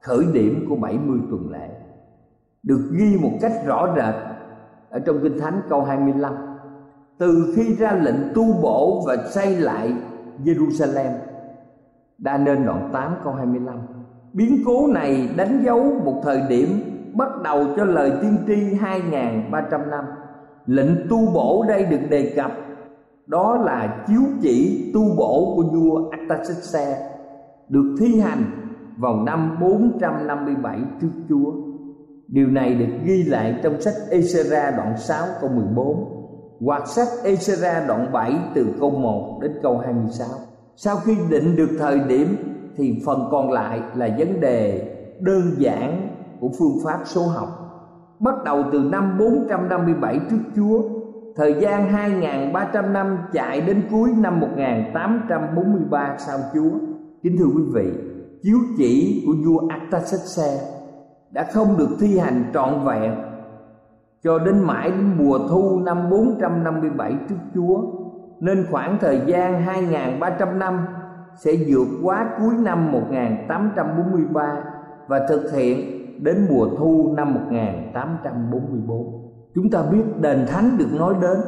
Khởi 0.00 0.24
điểm 0.32 0.66
của 0.68 0.76
70 0.76 1.18
tuần 1.30 1.50
lễ. 1.50 1.68
Được 2.62 2.90
ghi 2.92 3.18
một 3.22 3.30
cách 3.40 3.52
rõ 3.66 3.94
rệt 3.96 4.14
ở 4.90 4.98
trong 5.06 5.18
kinh 5.22 5.38
thánh 5.38 5.60
câu 5.68 5.84
25 5.84 6.32
từ 7.18 7.52
khi 7.56 7.74
ra 7.74 7.92
lệnh 7.92 8.34
tu 8.34 8.44
bổ 8.62 9.04
và 9.06 9.16
xây 9.30 9.56
lại 9.56 9.92
Jerusalem 10.44 11.12
Đa 12.18 12.38
nên 12.38 12.64
đoạn 12.64 12.90
8 12.92 13.14
câu 13.24 13.32
25 13.32 13.78
biến 14.32 14.62
cố 14.66 14.86
này 14.86 15.28
đánh 15.36 15.62
dấu 15.64 15.84
một 16.04 16.20
thời 16.24 16.42
điểm 16.48 16.68
bắt 17.14 17.28
đầu 17.44 17.64
cho 17.76 17.84
lời 17.84 18.12
tiên 18.22 18.36
tri 18.46 18.54
2.300 18.54 19.90
năm. 19.90 20.04
Lệnh 20.66 21.08
tu 21.10 21.30
bổ 21.34 21.64
đây 21.68 21.84
được 21.84 22.00
đề 22.10 22.32
cập, 22.36 22.52
đó 23.26 23.56
là 23.56 24.04
chiếu 24.06 24.20
chỉ 24.42 24.90
tu 24.94 25.00
bổ 25.16 25.52
của 25.56 25.62
vua 25.62 26.10
Artaxerxes, 26.10 26.96
được 27.68 27.96
thi 28.00 28.20
hành 28.20 28.44
vào 28.96 29.22
năm 29.22 29.56
457 29.60 30.80
trước 31.00 31.10
Chúa. 31.28 31.52
Điều 32.28 32.46
này 32.46 32.74
được 32.74 32.98
ghi 33.04 33.22
lại 33.22 33.60
trong 33.62 33.80
sách 33.80 33.94
Ezra 34.10 34.76
đoạn 34.76 34.98
6 34.98 35.26
câu 35.40 35.50
14 35.50 36.21
hoặc 36.64 36.88
sách 36.88 37.08
Esra 37.24 37.84
đoạn 37.88 38.12
7 38.12 38.34
từ 38.54 38.66
câu 38.80 38.90
1 38.90 39.38
đến 39.42 39.52
câu 39.62 39.78
26. 39.78 40.28
Sau 40.76 40.96
khi 40.96 41.16
định 41.30 41.56
được 41.56 41.68
thời 41.78 42.00
điểm 42.00 42.36
thì 42.76 43.02
phần 43.06 43.28
còn 43.30 43.50
lại 43.50 43.80
là 43.94 44.08
vấn 44.18 44.40
đề 44.40 44.88
đơn 45.20 45.42
giản 45.58 46.08
của 46.40 46.50
phương 46.58 46.78
pháp 46.84 46.98
số 47.04 47.26
học. 47.26 47.48
Bắt 48.20 48.34
đầu 48.44 48.64
từ 48.72 48.78
năm 48.78 49.18
457 49.18 50.20
trước 50.30 50.40
Chúa, 50.56 50.82
thời 51.36 51.54
gian 51.60 51.92
2.300 52.52 52.92
năm 52.92 53.18
chạy 53.32 53.60
đến 53.60 53.82
cuối 53.90 54.10
năm 54.16 54.40
1843 54.40 56.16
sau 56.18 56.38
Chúa. 56.54 56.70
Kính 57.22 57.36
thưa 57.38 57.46
quý 57.56 57.62
vị, 57.74 57.92
chiếu 58.42 58.58
chỉ 58.78 59.22
của 59.26 59.32
vua 59.46 59.68
Artaxerxes 59.68 60.62
đã 61.30 61.46
không 61.52 61.76
được 61.78 61.96
thi 62.00 62.18
hành 62.18 62.50
trọn 62.54 62.84
vẹn 62.84 63.31
cho 64.24 64.38
đến 64.38 64.60
mãi 64.60 64.90
đến 64.90 65.10
mùa 65.16 65.38
thu 65.48 65.80
năm 65.84 66.10
457 66.10 67.16
trước 67.28 67.36
Chúa, 67.54 67.82
nên 68.40 68.66
khoảng 68.70 68.98
thời 69.00 69.20
gian 69.26 69.66
2.300 69.66 70.58
năm 70.58 70.86
sẽ 71.36 71.52
vượt 71.68 71.86
quá 72.02 72.30
cuối 72.38 72.54
năm 72.58 72.92
1843 72.92 74.64
và 75.06 75.26
thực 75.28 75.52
hiện 75.52 76.02
đến 76.24 76.46
mùa 76.50 76.66
thu 76.78 77.14
năm 77.16 77.34
1844. 77.34 79.22
Chúng 79.54 79.70
ta 79.70 79.82
biết 79.92 80.02
đền 80.20 80.46
thánh 80.48 80.78
được 80.78 80.92
nói 80.98 81.14
đến. 81.22 81.38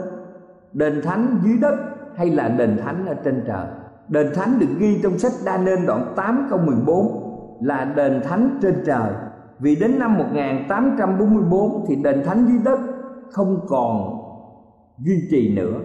Đền 0.72 1.00
thánh 1.04 1.38
dưới 1.44 1.58
đất 1.60 1.74
hay 2.16 2.30
là 2.30 2.48
đền 2.48 2.76
thánh 2.84 3.06
ở 3.06 3.14
trên 3.24 3.44
trời? 3.46 3.66
Đền 4.08 4.26
thánh 4.34 4.58
được 4.58 4.66
ghi 4.78 5.00
trong 5.02 5.18
sách 5.18 5.32
Đa 5.46 5.58
Nên 5.58 5.86
đoạn 5.86 6.12
8 6.16 6.46
câu 6.50 6.58
14 6.58 7.24
Là 7.60 7.84
đền 7.84 8.20
thánh 8.24 8.58
trên 8.62 8.74
trời 8.86 9.12
vì 9.64 9.76
đến 9.76 9.98
năm 9.98 10.18
1844 10.18 11.84
thì 11.88 11.96
đền 11.96 12.22
thánh 12.24 12.46
dưới 12.48 12.58
đất 12.64 12.78
không 13.30 13.66
còn 13.68 14.20
duy 14.98 15.28
trì 15.30 15.56
nữa. 15.56 15.80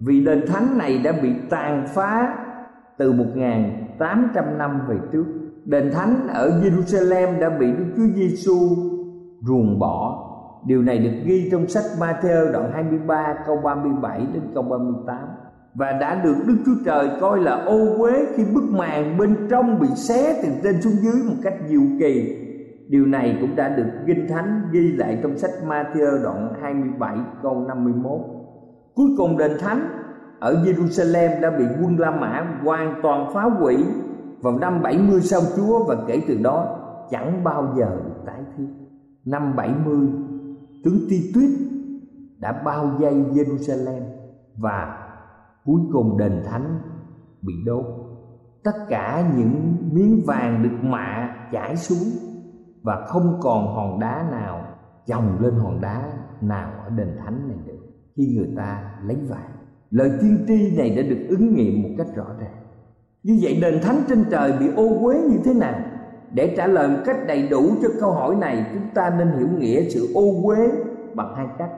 Vì 0.00 0.24
đền 0.24 0.44
thánh 0.46 0.78
này 0.78 1.00
đã 1.04 1.12
bị 1.22 1.32
tàn 1.50 1.86
phá 1.94 2.36
từ 2.98 3.12
1800 3.12 4.58
năm 4.58 4.80
về 4.88 4.96
trước. 5.12 5.24
Đền 5.64 5.90
thánh 5.94 6.28
ở 6.28 6.60
Jerusalem 6.62 7.40
đã 7.40 7.50
bị 7.50 7.66
Đức 7.72 7.84
Chúa 7.96 8.14
Giêsu 8.14 8.54
ruồng 9.40 9.78
bỏ. 9.78 10.20
Điều 10.66 10.82
này 10.82 10.98
được 10.98 11.24
ghi 11.24 11.48
trong 11.52 11.66
sách 11.66 11.84
Matthew 11.98 12.52
đoạn 12.52 12.70
23 12.72 13.34
câu 13.46 13.56
37 13.64 14.18
đến 14.18 14.42
câu 14.54 14.62
38 14.62 15.16
và 15.74 15.92
đã 15.92 16.22
được 16.24 16.36
Đức 16.46 16.56
Chúa 16.66 16.84
Trời 16.84 17.08
coi 17.20 17.40
là 17.40 17.52
ô 17.52 17.98
uế 17.98 18.26
khi 18.36 18.44
bức 18.54 18.64
màn 18.70 19.18
bên 19.18 19.36
trong 19.50 19.80
bị 19.80 19.88
xé 19.96 20.42
từ 20.42 20.48
trên 20.62 20.82
xuống 20.82 20.92
dưới 20.92 21.22
một 21.28 21.34
cách 21.42 21.54
diệu 21.68 21.82
kỳ. 22.00 22.43
Điều 22.88 23.06
này 23.06 23.38
cũng 23.40 23.56
đã 23.56 23.76
được 23.76 23.86
Kinh 24.06 24.26
Thánh 24.28 24.62
ghi 24.72 24.92
lại 24.92 25.18
trong 25.22 25.38
sách 25.38 25.50
Matthew 25.66 26.22
đoạn 26.22 26.54
27 26.60 27.16
câu 27.42 27.64
51 27.68 28.20
Cuối 28.94 29.06
cùng 29.16 29.38
đền 29.38 29.50
Thánh 29.60 29.88
ở 30.40 30.64
Jerusalem 30.64 31.40
đã 31.40 31.50
bị 31.58 31.64
quân 31.82 31.98
La 31.98 32.10
Mã 32.10 32.58
hoàn 32.64 33.00
toàn 33.02 33.30
phá 33.34 33.42
hủy 33.42 33.84
vào 34.42 34.58
năm 34.58 34.82
70 34.82 35.20
sau 35.20 35.40
Chúa 35.56 35.84
và 35.84 35.96
kể 36.06 36.22
từ 36.28 36.38
đó 36.42 36.78
chẳng 37.10 37.44
bao 37.44 37.74
giờ 37.76 37.86
được 38.04 38.22
tái 38.26 38.40
thiết. 38.56 38.66
Năm 39.24 39.56
70, 39.56 40.08
tướng 40.84 40.98
Ti 41.10 41.32
Tuyết 41.34 41.50
đã 42.38 42.62
bao 42.64 42.86
vây 42.98 43.14
Jerusalem 43.14 44.02
và 44.56 45.08
cuối 45.64 45.80
cùng 45.92 46.18
đền 46.18 46.42
thánh 46.44 46.78
bị 47.42 47.54
đốt. 47.66 47.84
Tất 48.64 48.76
cả 48.88 49.32
những 49.36 49.76
miếng 49.92 50.22
vàng 50.26 50.62
được 50.62 50.88
mạ 50.88 51.36
chảy 51.52 51.76
xuống 51.76 52.33
và 52.84 53.04
không 53.06 53.38
còn 53.42 53.74
hòn 53.74 54.00
đá 54.00 54.24
nào, 54.30 54.60
chồng 55.06 55.38
lên 55.40 55.54
hòn 55.54 55.80
đá 55.80 56.02
nào 56.40 56.70
ở 56.84 56.90
đền 56.90 57.16
thánh 57.24 57.48
này 57.48 57.58
được 57.66 57.78
khi 58.16 58.34
người 58.36 58.48
ta 58.56 58.94
lấy 59.04 59.16
vàng. 59.28 59.50
Lời 59.90 60.10
tiên 60.20 60.44
tri 60.48 60.76
này 60.76 60.90
đã 60.96 61.02
được 61.02 61.26
ứng 61.28 61.54
nghiệm 61.54 61.82
một 61.82 61.88
cách 61.98 62.06
rõ 62.16 62.26
ràng. 62.40 62.54
Như 63.22 63.38
vậy 63.42 63.58
đền 63.62 63.80
thánh 63.82 63.96
trên 64.08 64.24
trời 64.30 64.52
bị 64.60 64.66
ô 64.76 64.88
uế 65.00 65.20
như 65.20 65.38
thế 65.44 65.54
nào? 65.54 65.74
Để 66.32 66.54
trả 66.56 66.66
lời 66.66 66.88
một 66.88 66.98
cách 67.04 67.16
đầy 67.26 67.48
đủ 67.48 67.70
cho 67.82 67.88
câu 68.00 68.12
hỏi 68.12 68.34
này, 68.34 68.66
chúng 68.74 68.88
ta 68.94 69.10
nên 69.18 69.28
hiểu 69.38 69.48
nghĩa 69.58 69.88
sự 69.88 70.08
ô 70.14 70.22
uế 70.42 70.70
bằng 71.14 71.34
hai 71.36 71.46
cách. 71.58 71.70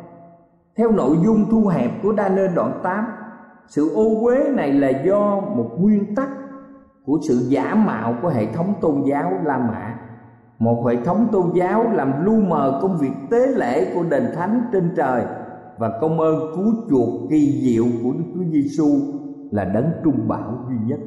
Theo 0.76 0.90
nội 0.90 1.16
dung 1.24 1.44
thu 1.50 1.66
hẹp 1.66 1.90
của 2.02 2.12
đa 2.12 2.28
nên 2.28 2.54
đoạn 2.54 2.80
8 2.82 3.04
sự 3.68 3.94
ô 3.94 4.24
uế 4.24 4.48
này 4.48 4.72
là 4.72 4.88
do 4.88 5.40
một 5.40 5.70
nguyên 5.78 6.14
tắc 6.14 6.28
của 7.04 7.18
sự 7.28 7.34
giả 7.48 7.74
mạo 7.74 8.14
của 8.22 8.28
hệ 8.28 8.46
thống 8.46 8.74
tôn 8.80 9.02
giáo 9.10 9.32
La 9.44 9.58
Mã 9.58 10.05
một 10.58 10.86
hệ 10.86 10.96
thống 11.04 11.28
tôn 11.32 11.46
giáo 11.54 11.90
làm 11.92 12.24
lu 12.24 12.40
mờ 12.40 12.78
công 12.82 12.96
việc 12.96 13.12
tế 13.30 13.46
lễ 13.46 13.94
của 13.94 14.02
đền 14.10 14.26
thánh 14.34 14.62
trên 14.72 14.90
trời 14.96 15.22
và 15.78 15.98
công 16.00 16.20
ơn 16.20 16.52
cứu 16.56 16.74
chuộc 16.90 17.30
kỳ 17.30 17.60
diệu 17.62 17.84
của 18.02 18.12
Đức 18.12 18.24
Chúa 18.34 18.44
Giêsu 18.52 18.88
là 19.50 19.64
đấng 19.64 19.90
trung 20.04 20.28
bảo 20.28 20.58
duy 20.68 20.76
nhất. 20.86 20.98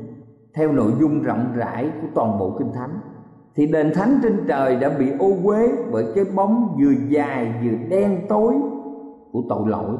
Theo 0.53 0.71
nội 0.71 0.91
dung 0.99 1.21
rộng 1.21 1.45
rãi 1.55 1.91
của 2.01 2.07
toàn 2.15 2.39
bộ 2.39 2.55
kinh 2.59 2.73
thánh, 2.73 2.99
thì 3.55 3.65
đền 3.65 3.91
thánh 3.93 4.19
trên 4.23 4.45
trời 4.47 4.75
đã 4.75 4.89
bị 4.99 5.11
ô 5.19 5.33
uế 5.43 5.71
bởi 5.91 6.05
cái 6.15 6.25
bóng 6.35 6.77
vừa 6.79 6.93
dài 7.09 7.53
vừa 7.63 7.89
đen 7.89 8.25
tối 8.29 8.53
của 9.31 9.43
tội 9.49 9.67
lỗi 9.67 9.97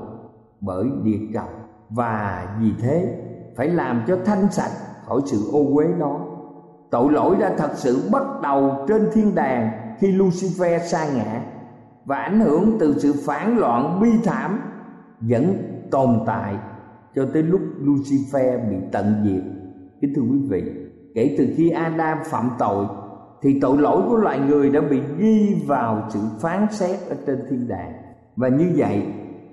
bởi 0.61 0.85
địa 1.03 1.19
cầu 1.33 1.47
và 1.89 2.47
vì 2.61 2.73
thế, 2.81 3.23
phải 3.57 3.67
làm 3.67 4.01
cho 4.07 4.17
thanh 4.25 4.51
sạch 4.51 4.71
khỏi 5.05 5.21
sự 5.25 5.37
ô 5.51 5.75
uế 5.75 5.85
đó 5.99 6.19
tội 6.89 7.11
lỗi 7.11 7.35
đã 7.39 7.55
thật 7.57 7.71
sự 7.75 8.09
bắt 8.11 8.23
đầu 8.43 8.85
trên 8.87 9.09
thiên 9.13 9.35
đàng 9.35 9.71
khi 9.99 10.11
Lucifer 10.11 10.79
sa 10.79 11.07
ngã 11.15 11.41
và 12.05 12.17
ảnh 12.17 12.39
hưởng 12.39 12.77
từ 12.79 12.95
sự 12.99 13.13
phản 13.25 13.57
loạn 13.57 13.99
bi 14.01 14.09
thảm 14.23 14.59
vẫn 15.19 15.57
tồn 15.91 16.19
tại 16.25 16.55
cho 17.15 17.25
tới 17.33 17.43
lúc 17.43 17.61
Lucifer 17.81 18.69
bị 18.69 18.75
tận 18.91 19.05
diệt. 19.23 19.43
Kính 20.01 20.13
thưa 20.15 20.21
quý 20.21 20.39
vị, 20.49 20.63
kể 21.15 21.35
từ 21.37 21.47
khi 21.57 21.69
Adam 21.69 22.17
phạm 22.25 22.49
tội 22.59 22.85
thì 23.41 23.59
tội 23.61 23.77
lỗi 23.77 24.01
của 24.09 24.15
loài 24.15 24.39
người 24.39 24.69
đã 24.69 24.81
bị 24.81 25.01
ghi 25.17 25.63
vào 25.67 26.07
sự 26.09 26.19
phán 26.39 26.67
xét 26.71 26.99
ở 27.09 27.15
trên 27.27 27.39
thiên 27.49 27.67
đàng 27.67 27.93
và 28.35 28.47
như 28.47 28.71
vậy 28.75 29.03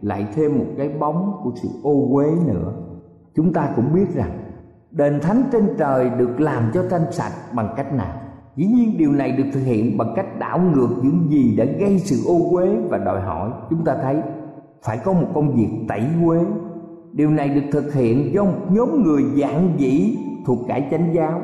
lại 0.02 0.26
thêm 0.34 0.58
một 0.58 0.66
cái 0.78 0.88
bóng 0.88 1.40
của 1.44 1.52
sự 1.62 1.68
ô 1.82 2.08
uế 2.14 2.26
nữa. 2.46 2.72
Chúng 3.34 3.52
ta 3.52 3.72
cũng 3.76 3.94
biết 3.94 4.14
rằng 4.14 4.45
đền 4.96 5.20
thánh 5.20 5.42
trên 5.52 5.68
trời 5.78 6.10
được 6.18 6.40
làm 6.40 6.70
cho 6.74 6.84
thanh 6.90 7.12
sạch 7.12 7.32
bằng 7.52 7.74
cách 7.76 7.92
nào? 7.92 8.14
Dĩ 8.56 8.66
nhiên 8.66 8.98
điều 8.98 9.12
này 9.12 9.32
được 9.32 9.44
thực 9.52 9.60
hiện 9.60 9.98
bằng 9.98 10.12
cách 10.16 10.38
đảo 10.38 10.58
ngược 10.58 10.88
những 11.02 11.26
gì 11.30 11.56
đã 11.56 11.64
gây 11.64 11.98
sự 11.98 12.16
ô 12.26 12.50
uế 12.50 12.76
và 12.88 12.98
đòi 12.98 13.20
hỏi. 13.20 13.50
Chúng 13.70 13.84
ta 13.84 13.96
thấy, 14.02 14.16
phải 14.82 14.98
có 15.04 15.12
một 15.12 15.26
công 15.34 15.56
việc 15.56 15.68
tẩy 15.88 16.02
uế. 16.26 16.38
Điều 17.12 17.30
này 17.30 17.48
được 17.48 17.62
thực 17.72 17.94
hiện 17.94 18.34
do 18.34 18.44
một 18.44 18.58
nhóm 18.70 19.02
người 19.02 19.22
dạng 19.40 19.74
dĩ 19.78 20.16
thuộc 20.46 20.58
cải 20.68 20.88
chánh 20.90 21.14
giáo. 21.14 21.42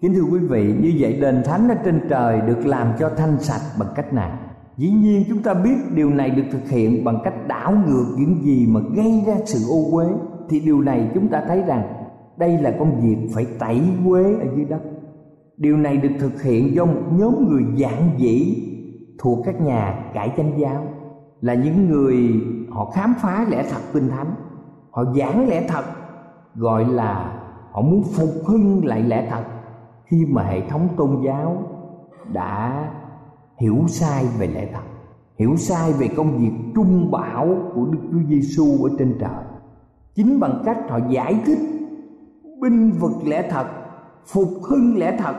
Kính 0.00 0.14
thưa 0.14 0.24
quý 0.32 0.38
vị, 0.38 0.74
như 0.80 0.92
vậy 0.98 1.18
đền 1.20 1.42
thánh 1.44 1.68
ở 1.68 1.74
trên 1.84 2.00
trời 2.10 2.40
được 2.40 2.66
làm 2.66 2.86
cho 2.98 3.10
thanh 3.16 3.38
sạch 3.38 3.78
bằng 3.78 3.88
cách 3.94 4.12
nào? 4.12 4.38
Dĩ 4.76 4.90
nhiên 4.90 5.24
chúng 5.28 5.42
ta 5.42 5.54
biết 5.54 5.76
điều 5.94 6.10
này 6.10 6.30
được 6.30 6.44
thực 6.52 6.68
hiện 6.68 7.04
bằng 7.04 7.18
cách 7.24 7.48
đảo 7.48 7.74
ngược 7.86 8.06
những 8.16 8.42
gì 8.42 8.66
mà 8.66 8.80
gây 8.96 9.22
ra 9.26 9.34
sự 9.44 9.58
ô 9.70 9.96
uế. 9.96 10.06
Thì 10.48 10.60
điều 10.60 10.80
này 10.80 11.10
chúng 11.14 11.28
ta 11.28 11.42
thấy 11.48 11.62
rằng 11.62 12.01
đây 12.36 12.58
là 12.58 12.74
công 12.78 13.00
việc 13.00 13.16
phải 13.34 13.46
tẩy 13.58 13.80
quế 14.06 14.22
ở 14.22 14.46
dưới 14.56 14.64
đất. 14.64 14.80
Điều 15.56 15.76
này 15.76 15.96
được 15.96 16.12
thực 16.18 16.42
hiện 16.42 16.74
do 16.74 16.84
một 16.84 17.02
nhóm 17.12 17.48
người 17.48 17.64
giản 17.74 18.10
dĩ 18.16 18.68
thuộc 19.18 19.38
các 19.44 19.60
nhà 19.60 20.10
cải 20.14 20.32
chánh 20.36 20.52
giáo. 20.58 20.84
Là 21.40 21.54
những 21.54 21.88
người 21.88 22.30
họ 22.70 22.90
khám 22.94 23.14
phá 23.22 23.46
lẽ 23.50 23.64
thật 23.70 23.80
kinh 23.92 24.08
thánh. 24.08 24.34
Họ 24.90 25.04
giảng 25.04 25.48
lẽ 25.48 25.66
thật, 25.68 25.84
gọi 26.54 26.84
là 26.84 27.42
họ 27.72 27.82
muốn 27.82 28.02
phục 28.02 28.30
hưng 28.46 28.84
lại 28.84 29.02
lẽ 29.02 29.26
thật 29.30 29.44
khi 30.04 30.26
mà 30.30 30.42
hệ 30.42 30.60
thống 30.68 30.88
tôn 30.96 31.10
giáo 31.24 31.62
đã 32.32 32.88
hiểu 33.58 33.76
sai 33.88 34.24
về 34.38 34.46
lẽ 34.46 34.68
thật, 34.72 34.82
hiểu 35.38 35.56
sai 35.56 35.92
về 35.92 36.08
công 36.16 36.38
việc 36.38 36.52
trung 36.74 37.10
bảo 37.10 37.48
của 37.74 37.86
Đức 37.86 37.98
Chúa 38.12 38.28
Giêsu 38.28 38.84
ở 38.84 38.90
trên 38.98 39.16
trời. 39.20 39.44
Chính 40.14 40.40
bằng 40.40 40.62
cách 40.64 40.78
họ 40.88 40.98
giải 41.10 41.40
thích 41.46 41.58
binh 42.62 42.90
vực 42.90 43.12
lẽ 43.26 43.48
thật, 43.50 43.66
phục 44.26 44.48
hưng 44.62 44.98
lẽ 44.98 45.16
thật, 45.18 45.34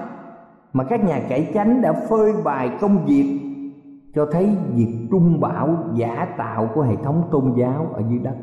mà 0.74 0.84
các 0.84 1.04
nhà 1.04 1.22
cải 1.30 1.52
chánh 1.54 1.82
đã 1.82 1.94
phơi 2.10 2.34
bày 2.44 2.78
công 2.82 3.06
việc 3.06 3.40
cho 4.16 4.26
thấy 4.32 4.58
việc 4.76 5.08
trung 5.12 5.40
bảo 5.40 5.78
giả 5.94 6.28
tạo 6.38 6.70
của 6.76 6.82
hệ 6.82 6.96
thống 7.04 7.24
tôn 7.32 7.54
giáo 7.58 7.88
ở 7.94 8.02
dưới 8.10 8.20
đất 8.20 8.36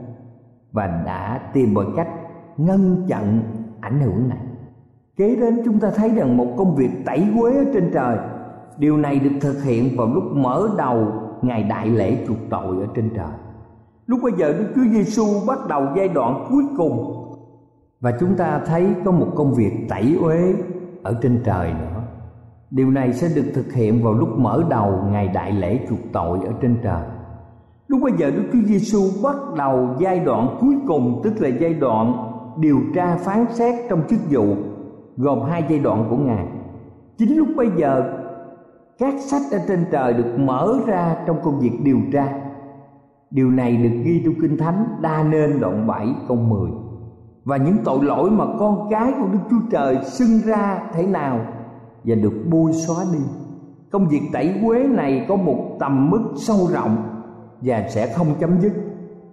và 0.73 0.87
đã 1.07 1.41
tìm 1.53 1.75
mọi 1.75 1.87
cách 1.97 2.09
ngăn 2.57 2.97
chặn 3.09 3.43
ảnh 3.81 4.01
hưởng 4.01 4.29
này. 4.29 4.39
Kế 5.17 5.37
đến 5.37 5.63
chúng 5.65 5.81
ta 5.81 5.91
thấy 5.97 6.09
rằng 6.09 6.37
một 6.37 6.55
công 6.57 6.75
việc 6.75 6.91
tẩy 7.07 7.27
quế 7.41 7.57
ở 7.57 7.65
trên 7.75 7.91
trời, 7.95 8.19
điều 8.79 8.97
này 8.97 9.19
được 9.19 9.37
thực 9.41 9.63
hiện 9.63 9.97
vào 9.97 10.07
lúc 10.07 10.25
mở 10.33 10.69
đầu 10.79 11.07
ngày 11.43 11.63
đại 11.63 11.89
lễ 11.89 12.25
chuộc 12.27 12.39
tội 12.51 12.77
ở 12.81 12.87
trên 12.95 13.11
trời. 13.17 13.33
Lúc 14.07 14.21
bây 14.23 14.33
giờ 14.33 14.53
đức 14.53 14.67
chúa 14.75 14.93
giêsu 14.93 15.25
bắt 15.47 15.59
đầu 15.69 15.87
giai 15.97 16.09
đoạn 16.09 16.47
cuối 16.51 16.65
cùng 16.77 17.20
và 18.01 18.13
chúng 18.21 18.37
ta 18.37 18.61
thấy 18.67 18.95
có 19.05 19.11
một 19.11 19.29
công 19.35 19.55
việc 19.55 19.73
tẩy 19.89 20.17
uế 20.21 20.55
ở 21.03 21.19
trên 21.23 21.41
trời 21.45 21.73
nữa. 21.73 22.03
Điều 22.71 22.91
này 22.91 23.13
sẽ 23.13 23.29
được 23.35 23.51
thực 23.55 23.73
hiện 23.73 24.03
vào 24.03 24.13
lúc 24.13 24.29
mở 24.39 24.65
đầu 24.71 25.05
ngày 25.11 25.29
đại 25.29 25.53
lễ 25.53 25.81
chuộc 25.89 25.99
tội 26.13 26.39
ở 26.47 26.53
trên 26.61 26.77
trời. 26.83 27.03
Lúc 27.89 28.01
bây 28.03 28.13
giờ 28.13 28.31
đức 28.31 28.43
chúa 28.53 28.59
giêsu 28.67 29.01
bắt 29.23 29.37
đầu 29.57 29.89
giai 29.99 30.21
đoạn 30.21 30.57
cuối 30.61 30.75
cùng, 30.87 31.21
tức 31.25 31.33
là 31.39 31.49
giai 31.49 31.75
đoạn 31.75 32.33
điều 32.59 32.81
tra 32.95 33.17
phán 33.17 33.47
xét 33.51 33.75
trong 33.91 34.03
chức 34.09 34.21
vụ, 34.31 34.55
gồm 35.17 35.43
hai 35.43 35.65
giai 35.69 35.79
đoạn 35.79 36.07
của 36.11 36.17
ngài. 36.17 36.47
Chính 37.19 37.37
lúc 37.37 37.49
bây 37.57 37.69
giờ, 37.77 38.19
các 38.99 39.15
sách 39.21 39.43
ở 39.53 39.59
trên 39.69 39.85
trời 39.93 40.13
được 40.13 40.39
mở 40.39 40.75
ra 40.87 41.17
trong 41.27 41.37
công 41.43 41.61
việc 41.61 41.79
điều 41.83 41.99
tra. 42.13 42.29
Điều 43.31 43.51
này 43.51 43.77
được 43.77 44.03
ghi 44.05 44.23
trong 44.25 44.35
kinh 44.41 44.57
thánh 44.57 44.85
đa 45.01 45.23
nên 45.23 45.61
đoạn 45.61 45.87
7 45.87 46.09
câu 46.29 46.37
10 46.37 46.71
và 47.51 47.57
những 47.57 47.77
tội 47.85 48.05
lỗi 48.05 48.31
mà 48.31 48.45
con 48.59 48.89
cái 48.91 49.13
của 49.21 49.29
Đức 49.33 49.39
Chúa 49.51 49.71
Trời 49.71 49.99
xưng 50.05 50.41
ra 50.45 50.83
thế 50.93 51.07
nào 51.07 51.41
và 52.05 52.15
được 52.15 52.45
bôi 52.51 52.73
xóa 52.73 53.05
đi. 53.13 53.19
Công 53.91 54.09
việc 54.09 54.21
tẩy 54.33 54.55
quế 54.67 54.87
này 54.89 55.27
có 55.29 55.37
một 55.37 55.77
tầm 55.81 56.11
mức 56.11 56.23
sâu 56.37 56.57
rộng 56.73 56.97
và 57.61 57.89
sẽ 57.89 58.07
không 58.07 58.27
chấm 58.41 58.61
dứt 58.61 58.73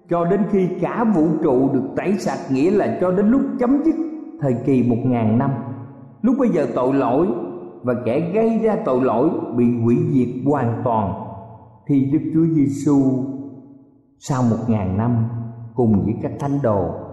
cho 0.10 0.26
đến 0.26 0.42
khi 0.50 0.68
cả 0.82 1.06
vũ 1.16 1.28
trụ 1.44 1.70
được 1.74 1.84
tẩy 1.96 2.14
sạch, 2.20 2.52
nghĩa 2.52 2.72
là 2.72 2.98
cho 3.02 3.12
đến 3.12 3.28
lúc 3.28 3.42
chấm 3.60 3.84
dứt 3.86 3.96
thời 4.42 4.56
kỳ 4.66 4.84
một 4.90 4.98
ngàn 5.04 5.38
năm. 5.38 5.52
Lúc 6.22 6.36
bây 6.40 6.50
giờ 6.50 6.68
tội 6.76 6.94
lỗi 6.94 7.28
và 7.84 7.94
kẻ 8.06 8.32
gây 8.34 8.60
ra 8.60 8.78
tội 8.86 9.02
lỗi 9.02 9.30
bị 9.56 9.66
hủy 9.84 9.98
diệt 10.12 10.30
hoàn 10.46 10.82
toàn, 10.84 11.14
thì 11.88 12.06
Đức 12.06 12.32
Chúa 12.34 12.56
Giêsu 12.56 13.02
sau 14.20 14.44
một 14.44 14.64
ngàn 14.68 14.98
năm 14.98 15.26
cùng 15.76 16.06
với 16.06 16.16
các 16.22 16.32
thánh 16.40 16.60
đồ 16.64 17.07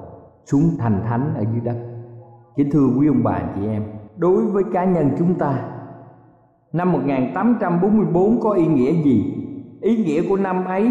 xuống 0.44 0.70
thành 0.78 1.00
thánh 1.08 1.34
ở 1.36 1.44
dưới 1.52 1.60
đất. 1.60 1.76
Kính 2.56 2.70
thưa 2.70 2.86
quý 2.98 3.06
ông 3.06 3.22
bà 3.24 3.40
chị 3.54 3.66
em, 3.66 3.82
đối 4.16 4.44
với 4.44 4.64
cá 4.72 4.84
nhân 4.84 5.10
chúng 5.18 5.34
ta, 5.34 5.58
năm 6.72 6.92
1844 6.92 8.40
có 8.40 8.50
ý 8.50 8.66
nghĩa 8.66 8.92
gì? 8.92 9.34
Ý 9.80 10.04
nghĩa 10.04 10.28
của 10.28 10.36
năm 10.36 10.64
ấy 10.64 10.90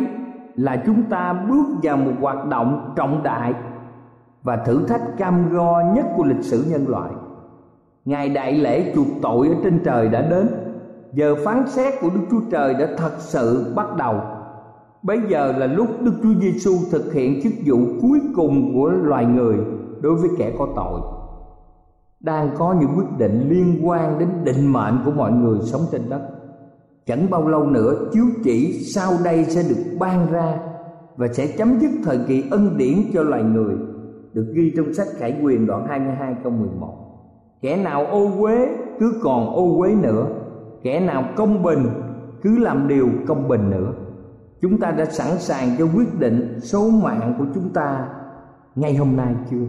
là 0.55 0.83
chúng 0.85 1.03
ta 1.03 1.33
bước 1.33 1.65
vào 1.83 1.97
một 1.97 2.11
hoạt 2.21 2.47
động 2.47 2.93
trọng 2.95 3.23
đại 3.23 3.53
và 4.43 4.57
thử 4.57 4.87
thách 4.87 5.17
cam 5.17 5.49
go 5.49 5.81
nhất 5.95 6.05
của 6.17 6.23
lịch 6.23 6.43
sử 6.43 6.65
nhân 6.71 6.87
loại. 6.87 7.11
Ngày 8.05 8.29
đại 8.29 8.53
lễ 8.53 8.91
chuộc 8.95 9.07
tội 9.21 9.47
ở 9.47 9.53
trên 9.63 9.79
trời 9.83 10.09
đã 10.09 10.21
đến. 10.21 10.47
Giờ 11.13 11.35
phán 11.45 11.67
xét 11.67 11.93
của 12.01 12.09
đức 12.09 12.21
chúa 12.31 12.41
trời 12.51 12.73
đã 12.73 12.87
thật 12.97 13.11
sự 13.17 13.73
bắt 13.75 13.95
đầu. 13.97 14.21
Bây 15.03 15.19
giờ 15.29 15.53
là 15.57 15.67
lúc 15.67 15.87
Đức 16.03 16.13
Chúa 16.23 16.33
Giêsu 16.41 16.71
thực 16.91 17.13
hiện 17.13 17.41
chức 17.43 17.53
vụ 17.65 17.77
cuối 18.01 18.19
cùng 18.35 18.73
của 18.73 18.89
loài 18.89 19.25
người 19.25 19.57
đối 20.01 20.15
với 20.15 20.29
kẻ 20.37 20.53
có 20.57 20.67
tội. 20.75 21.01
Đang 22.19 22.49
có 22.57 22.75
những 22.79 22.89
quyết 22.97 23.17
định 23.17 23.49
liên 23.49 23.87
quan 23.87 24.19
đến 24.19 24.29
định 24.43 24.73
mệnh 24.73 24.93
của 25.05 25.11
mọi 25.11 25.31
người 25.31 25.59
sống 25.61 25.81
trên 25.91 26.01
đất. 26.09 26.21
Chẳng 27.05 27.29
bao 27.29 27.47
lâu 27.47 27.65
nữa 27.65 28.09
chiếu 28.13 28.25
chỉ 28.43 28.83
sau 28.83 29.13
đây 29.23 29.45
sẽ 29.45 29.63
được 29.69 29.97
ban 29.99 30.31
ra 30.31 30.59
và 31.15 31.27
sẽ 31.27 31.47
chấm 31.57 31.79
dứt 31.79 31.91
thời 32.03 32.19
kỳ 32.27 32.43
ân 32.51 32.77
điển 32.77 32.97
cho 33.13 33.23
loài 33.23 33.43
người 33.43 33.75
được 34.33 34.51
ghi 34.53 34.73
trong 34.77 34.93
sách 34.93 35.07
Khải 35.17 35.39
Quyền 35.43 35.67
đoạn 35.67 35.87
22 35.87 36.35
câu 36.43 36.51
11. 36.51 36.93
Kẻ 37.61 37.77
nào 37.77 38.05
ô 38.05 38.31
uế 38.39 38.67
cứ 38.99 39.13
còn 39.23 39.55
ô 39.55 39.77
uế 39.79 39.95
nữa, 39.95 40.27
kẻ 40.83 40.99
nào 40.99 41.23
công 41.35 41.63
bình 41.63 41.85
cứ 42.41 42.57
làm 42.57 42.87
điều 42.87 43.09
công 43.27 43.47
bình 43.47 43.69
nữa 43.69 43.93
chúng 44.63 44.79
ta 44.79 44.91
đã 44.91 45.05
sẵn 45.05 45.39
sàng 45.39 45.69
cho 45.79 45.87
quyết 45.95 46.19
định 46.19 46.59
số 46.59 46.89
mạng 46.89 47.35
của 47.39 47.45
chúng 47.53 47.69
ta 47.69 48.07
ngay 48.75 48.95
hôm 48.95 49.15
nay 49.15 49.35
chưa? 49.51 49.65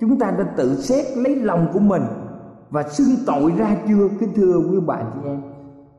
Chúng 0.00 0.18
ta 0.18 0.30
đã 0.38 0.44
tự 0.56 0.76
xét 0.76 1.16
lấy 1.16 1.36
lòng 1.36 1.66
của 1.72 1.78
mình 1.78 2.02
và 2.70 2.82
xưng 2.82 3.16
tội 3.26 3.52
ra 3.58 3.76
chưa? 3.88 4.08
Kính 4.20 4.32
thưa 4.34 4.58
quý 4.70 4.78
bà 4.86 5.02
chị 5.14 5.20
em, 5.24 5.42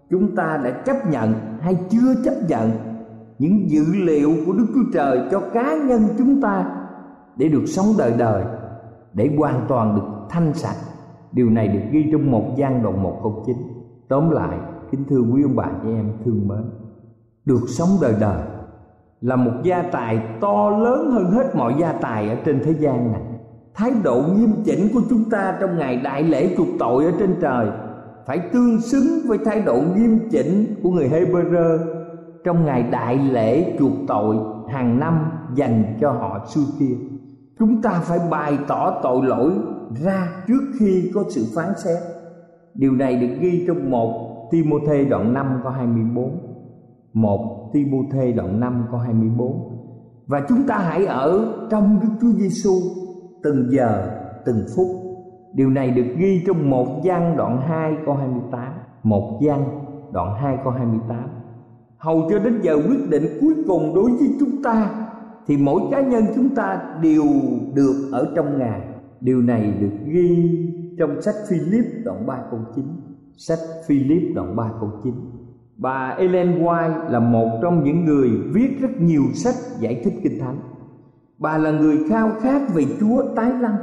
chúng 0.10 0.36
ta 0.36 0.62
đã 0.64 0.72
chấp 0.72 1.10
nhận 1.12 1.34
hay 1.60 1.78
chưa 1.90 2.16
chấp 2.26 2.34
nhận 2.48 2.72
những 3.40 3.70
dữ 3.70 3.84
liệu 3.94 4.34
của 4.46 4.54
Đức 4.54 4.66
Chúa 4.76 4.92
Trời 4.94 5.22
cho 5.32 5.40
cá 5.54 5.76
nhân 5.88 6.02
chúng 6.18 6.42
ta 6.42 6.66
để 7.36 7.48
được 7.48 7.66
sống 7.66 7.86
đời 7.98 8.14
đời, 8.18 8.44
để 9.14 9.36
hoàn 9.38 9.66
toàn 9.68 9.96
được 9.96 10.08
thanh 10.30 10.54
sạch? 10.54 10.78
Điều 11.32 11.50
này 11.50 11.68
được 11.68 11.82
ghi 11.92 12.10
trong 12.12 12.32
một 12.32 12.56
gian 12.58 12.84
đoạn 12.84 13.04
một 13.04 13.20
câu 13.24 13.44
chín. 13.46 13.58
Tóm 14.08 14.30
lại, 14.30 14.58
kính 14.92 15.04
thưa 15.10 15.22
quý 15.34 15.44
ông 15.44 15.56
bà 15.56 15.70
chị 15.84 15.90
em, 15.90 16.12
thương 16.26 16.48
mến 16.48 16.83
được 17.46 17.62
sống 17.68 17.90
đời 18.02 18.14
đời, 18.20 18.42
là 19.22 19.36
một 19.36 19.52
gia 19.64 19.82
tài 19.82 20.20
to 20.42 20.70
lớn 20.70 21.12
hơn 21.12 21.32
hết 21.32 21.56
mọi 21.56 21.74
gia 21.80 21.92
tài 21.92 22.30
ở 22.30 22.36
trên 22.46 22.62
thế 22.64 22.74
gian 22.80 23.12
này. 23.12 23.22
Thái 23.74 23.92
độ 24.04 24.24
nghiêm 24.36 24.54
chỉnh 24.66 24.88
của 24.94 25.02
chúng 25.10 25.30
ta 25.30 25.58
trong 25.62 25.78
ngày 25.78 25.98
đại 25.98 26.24
lễ 26.24 26.56
chuộc 26.58 26.68
tội 26.80 27.06
ở 27.06 27.12
trên 27.20 27.36
trời 27.42 27.68
phải 28.26 28.40
tương 28.54 28.82
xứng 28.82 29.20
với 29.28 29.38
thái 29.46 29.62
độ 29.62 29.82
nghiêm 29.96 30.20
chỉnh 30.32 30.76
của 30.84 30.90
người 30.90 31.10
Hebrew 31.10 31.78
trong 32.44 32.66
ngày 32.66 32.84
đại 32.84 33.18
lễ 33.18 33.76
chuộc 33.80 33.92
tội 34.08 34.36
hàng 34.70 35.00
năm 35.00 35.32
dành 35.56 35.98
cho 36.02 36.12
họ 36.12 36.46
xưa 36.48 36.62
kia. 36.80 36.96
Chúng 37.60 37.82
ta 37.82 37.92
phải 38.04 38.20
bày 38.32 38.58
tỏ 38.68 39.00
tội 39.04 39.26
lỗi 39.26 39.52
ra 40.04 40.28
trước 40.48 40.62
khi 40.80 41.12
có 41.16 41.24
sự 41.30 41.46
phán 41.56 41.70
xét. 41.78 41.98
Điều 42.74 42.92
này 42.92 43.16
được 43.16 43.36
ghi 43.40 43.64
trong 43.68 43.92
một 43.92 44.48
Timôthê 44.52 45.06
đoạn 45.06 45.34
5 45.34 45.60
câu 45.64 45.72
24 45.72 46.53
1 47.14 47.70
Timôthê 47.74 48.32
đoạn 48.32 48.60
5 48.60 48.86
câu 48.92 49.00
24 49.00 49.52
và 50.28 50.42
chúng 50.50 50.64
ta 50.68 50.78
hãy 50.78 51.06
ở 51.06 51.54
trong 51.70 52.00
Đức 52.02 52.10
Chúa 52.22 52.32
Giêsu 52.40 52.74
từng 53.44 53.72
giờ, 53.72 54.20
từng 54.46 54.66
phút. 54.76 54.88
Điều 55.54 55.70
này 55.70 55.92
được 55.92 56.16
ghi 56.18 56.44
trong 56.48 56.70
một 56.70 57.02
gian 57.04 57.38
đoạn 57.38 57.62
2 57.62 57.94
câu 58.06 58.16
28 58.16 58.74
một 59.04 59.40
gian 59.42 59.64
đoạn 60.12 60.36
2 60.42 60.58
câu 60.64 60.74
28 60.74 61.18
hầu 62.04 62.28
cho 62.30 62.40
đến 62.40 62.62
giờ 62.62 62.76
quyết 62.88 63.10
định 63.10 63.24
cuối 63.42 63.54
cùng 63.68 63.96
đối 63.96 64.12
với 64.12 64.36
chúng 64.40 64.64
ta, 64.64 64.90
thì 65.48 65.58
mỗi 65.58 65.82
cá 65.92 66.02
nhân 66.02 66.24
chúng 66.36 66.50
ta 66.56 66.82
đều 67.02 67.24
được 67.74 68.10
ở 68.12 68.32
trong 68.36 68.60
ngài. 68.60 68.82
Điều 69.22 69.42
này 69.42 69.74
được 69.80 69.98
ghi 70.06 70.60
trong 71.00 71.22
sách 71.22 71.36
Philip 71.50 71.86
đoạn 72.06 72.26
3 72.26 72.40
câu 72.52 72.60
9 72.76 72.86
sách 73.38 73.60
Philip 73.88 74.36
đoạn 74.36 74.56
3 74.56 74.72
câu 74.80 74.92
9 75.04 75.14
bà 75.78 76.16
Ellen 76.18 76.64
White 76.64 77.10
là 77.10 77.20
một 77.20 77.60
trong 77.62 77.84
những 77.84 78.06
người 78.06 78.30
viết 78.54 78.78
rất 78.82 79.02
nhiều 79.02 79.24
sách 79.34 79.56
giải 79.80 80.02
thích 80.04 80.14
kinh 80.24 80.40
thánh. 80.40 80.60
Bà 81.38 81.58
là 81.58 81.72
người 81.72 81.98
khao 82.10 82.32
khát 82.42 82.62
về 82.74 82.84
Chúa 83.00 83.24
tái 83.36 83.52
lâm 83.62 83.76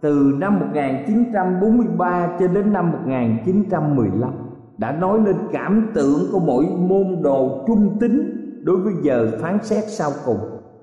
từ 0.00 0.34
năm 0.38 0.60
1943 0.60 2.36
cho 2.40 2.48
đến 2.48 2.72
năm 2.72 2.92
1915 2.92 4.32
đã 4.78 4.92
nói 4.92 5.20
lên 5.26 5.36
cảm 5.52 5.90
tưởng 5.94 6.28
của 6.32 6.38
mỗi 6.38 6.64
môn 6.78 7.22
đồ 7.22 7.64
trung 7.66 7.96
tín 8.00 8.42
đối 8.62 8.76
với 8.76 8.92
giờ 9.02 9.30
phán 9.40 9.58
xét 9.62 9.84
sau 9.88 10.10
cùng. 10.24 10.38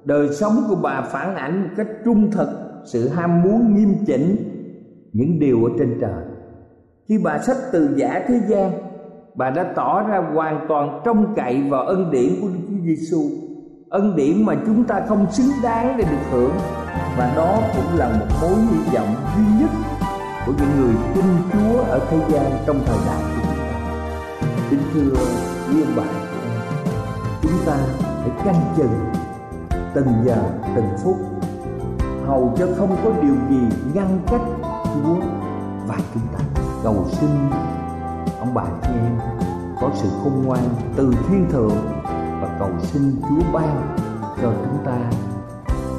Đời 0.06 0.30
sống 0.30 0.54
của 0.70 0.76
bà 0.84 1.02
phản 1.02 1.36
ảnh 1.36 1.64
một 1.64 1.70
cách 1.78 1.88
trung 2.06 2.32
thực, 2.32 2.48
sự 2.86 3.08
ham 3.08 3.42
muốn 3.42 3.76
nghiêm 3.76 3.96
chỉnh, 4.08 4.36
những 5.14 5.40
điều 5.40 5.66
ở 5.66 5.72
trên 5.80 5.98
trời. 6.02 6.24
Khi 7.08 7.20
bà 7.24 7.38
sách 7.38 7.58
từ 7.72 7.96
giả 7.96 8.24
thế 8.28 8.42
gian 8.48 8.72
bà 9.36 9.50
đã 9.50 9.74
tỏ 9.76 10.04
ra 10.08 10.24
hoàn 10.34 10.66
toàn 10.70 11.02
trông 11.06 11.34
cậy 11.36 11.62
vào 11.70 11.82
ân 11.82 12.12
điển 12.12 12.42
của 12.42 12.48
Đức 12.48 12.60
Chúa 12.70 12.86
Giêsu 12.86 13.22
ân 13.90 14.16
điển 14.16 14.46
mà 14.46 14.54
chúng 14.66 14.84
ta 14.84 15.02
không 15.08 15.32
xứng 15.32 15.52
đáng 15.64 15.98
để 15.98 16.04
được 16.12 16.32
hưởng 16.32 16.52
và 17.18 17.34
đó 17.36 17.60
cũng 17.76 18.00
là 18.00 18.10
một 18.20 18.26
mối 18.42 18.60
hy 18.60 18.98
vọng 18.98 19.16
duy 19.36 19.44
nhất 19.60 19.70
của 20.46 20.54
những 20.58 20.70
người 20.80 20.96
tin 21.14 21.26
Chúa 21.54 21.80
ở 21.80 22.00
thế 22.10 22.18
gian 22.30 22.52
trong 22.66 22.80
thời 22.86 22.98
đại 23.06 23.24
của 23.24 23.42
chúng 23.44 23.56
ta. 23.58 23.92
Kính 24.70 24.80
thưa 24.94 25.26
quý 25.70 25.82
ông 25.82 25.94
bà, 25.96 26.04
chúng 27.42 27.66
ta 27.66 27.78
phải 28.22 28.46
canh 28.46 28.62
chừng 28.78 29.00
từng 29.94 30.08
giờ, 30.26 30.38
từng 30.76 30.90
phút, 31.04 31.18
hầu 32.28 32.54
cho 32.58 32.68
không 32.78 32.96
có 33.04 33.12
điều 33.22 33.36
gì 33.50 33.78
ngăn 33.94 34.20
cách 34.28 34.42
Chúa 34.84 35.16
và 35.88 35.96
chúng 36.14 36.24
ta 36.34 36.62
cầu 36.84 37.06
xin 37.12 37.30
ông 38.44 38.54
bà 38.54 38.64
chị 38.82 38.94
em 38.94 39.18
có 39.82 39.90
sự 39.94 40.10
khôn 40.24 40.44
ngoan 40.46 40.64
từ 40.96 41.14
thiên 41.28 41.50
thượng 41.52 41.78
và 42.42 42.56
cầu 42.60 42.70
xin 42.82 43.22
Chúa 43.22 43.52
ban 43.54 43.98
cho 44.42 44.54
chúng 44.66 44.86
ta 44.86 44.98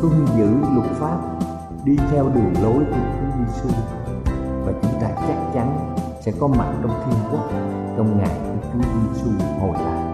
tuân 0.02 0.26
giữ 0.38 0.48
luật 0.74 0.90
pháp, 0.90 1.18
đi 1.84 1.96
theo 2.10 2.28
đường 2.34 2.54
lối 2.62 2.84
của 2.84 2.96
Chúa 3.20 3.38
Giêsu 3.38 3.68
và 4.66 4.72
chúng 4.82 5.00
ta 5.00 5.08
chắc 5.28 5.36
chắn 5.54 5.96
sẽ 6.20 6.32
có 6.40 6.46
mặt 6.46 6.72
trong 6.82 7.02
thiên 7.06 7.18
quốc 7.32 7.50
trong 7.96 8.18
ngày 8.18 8.38
của 8.44 8.68
Chúa 8.72 8.88
Giêsu 8.88 9.30
hồi 9.60 9.72
lại. 9.72 10.13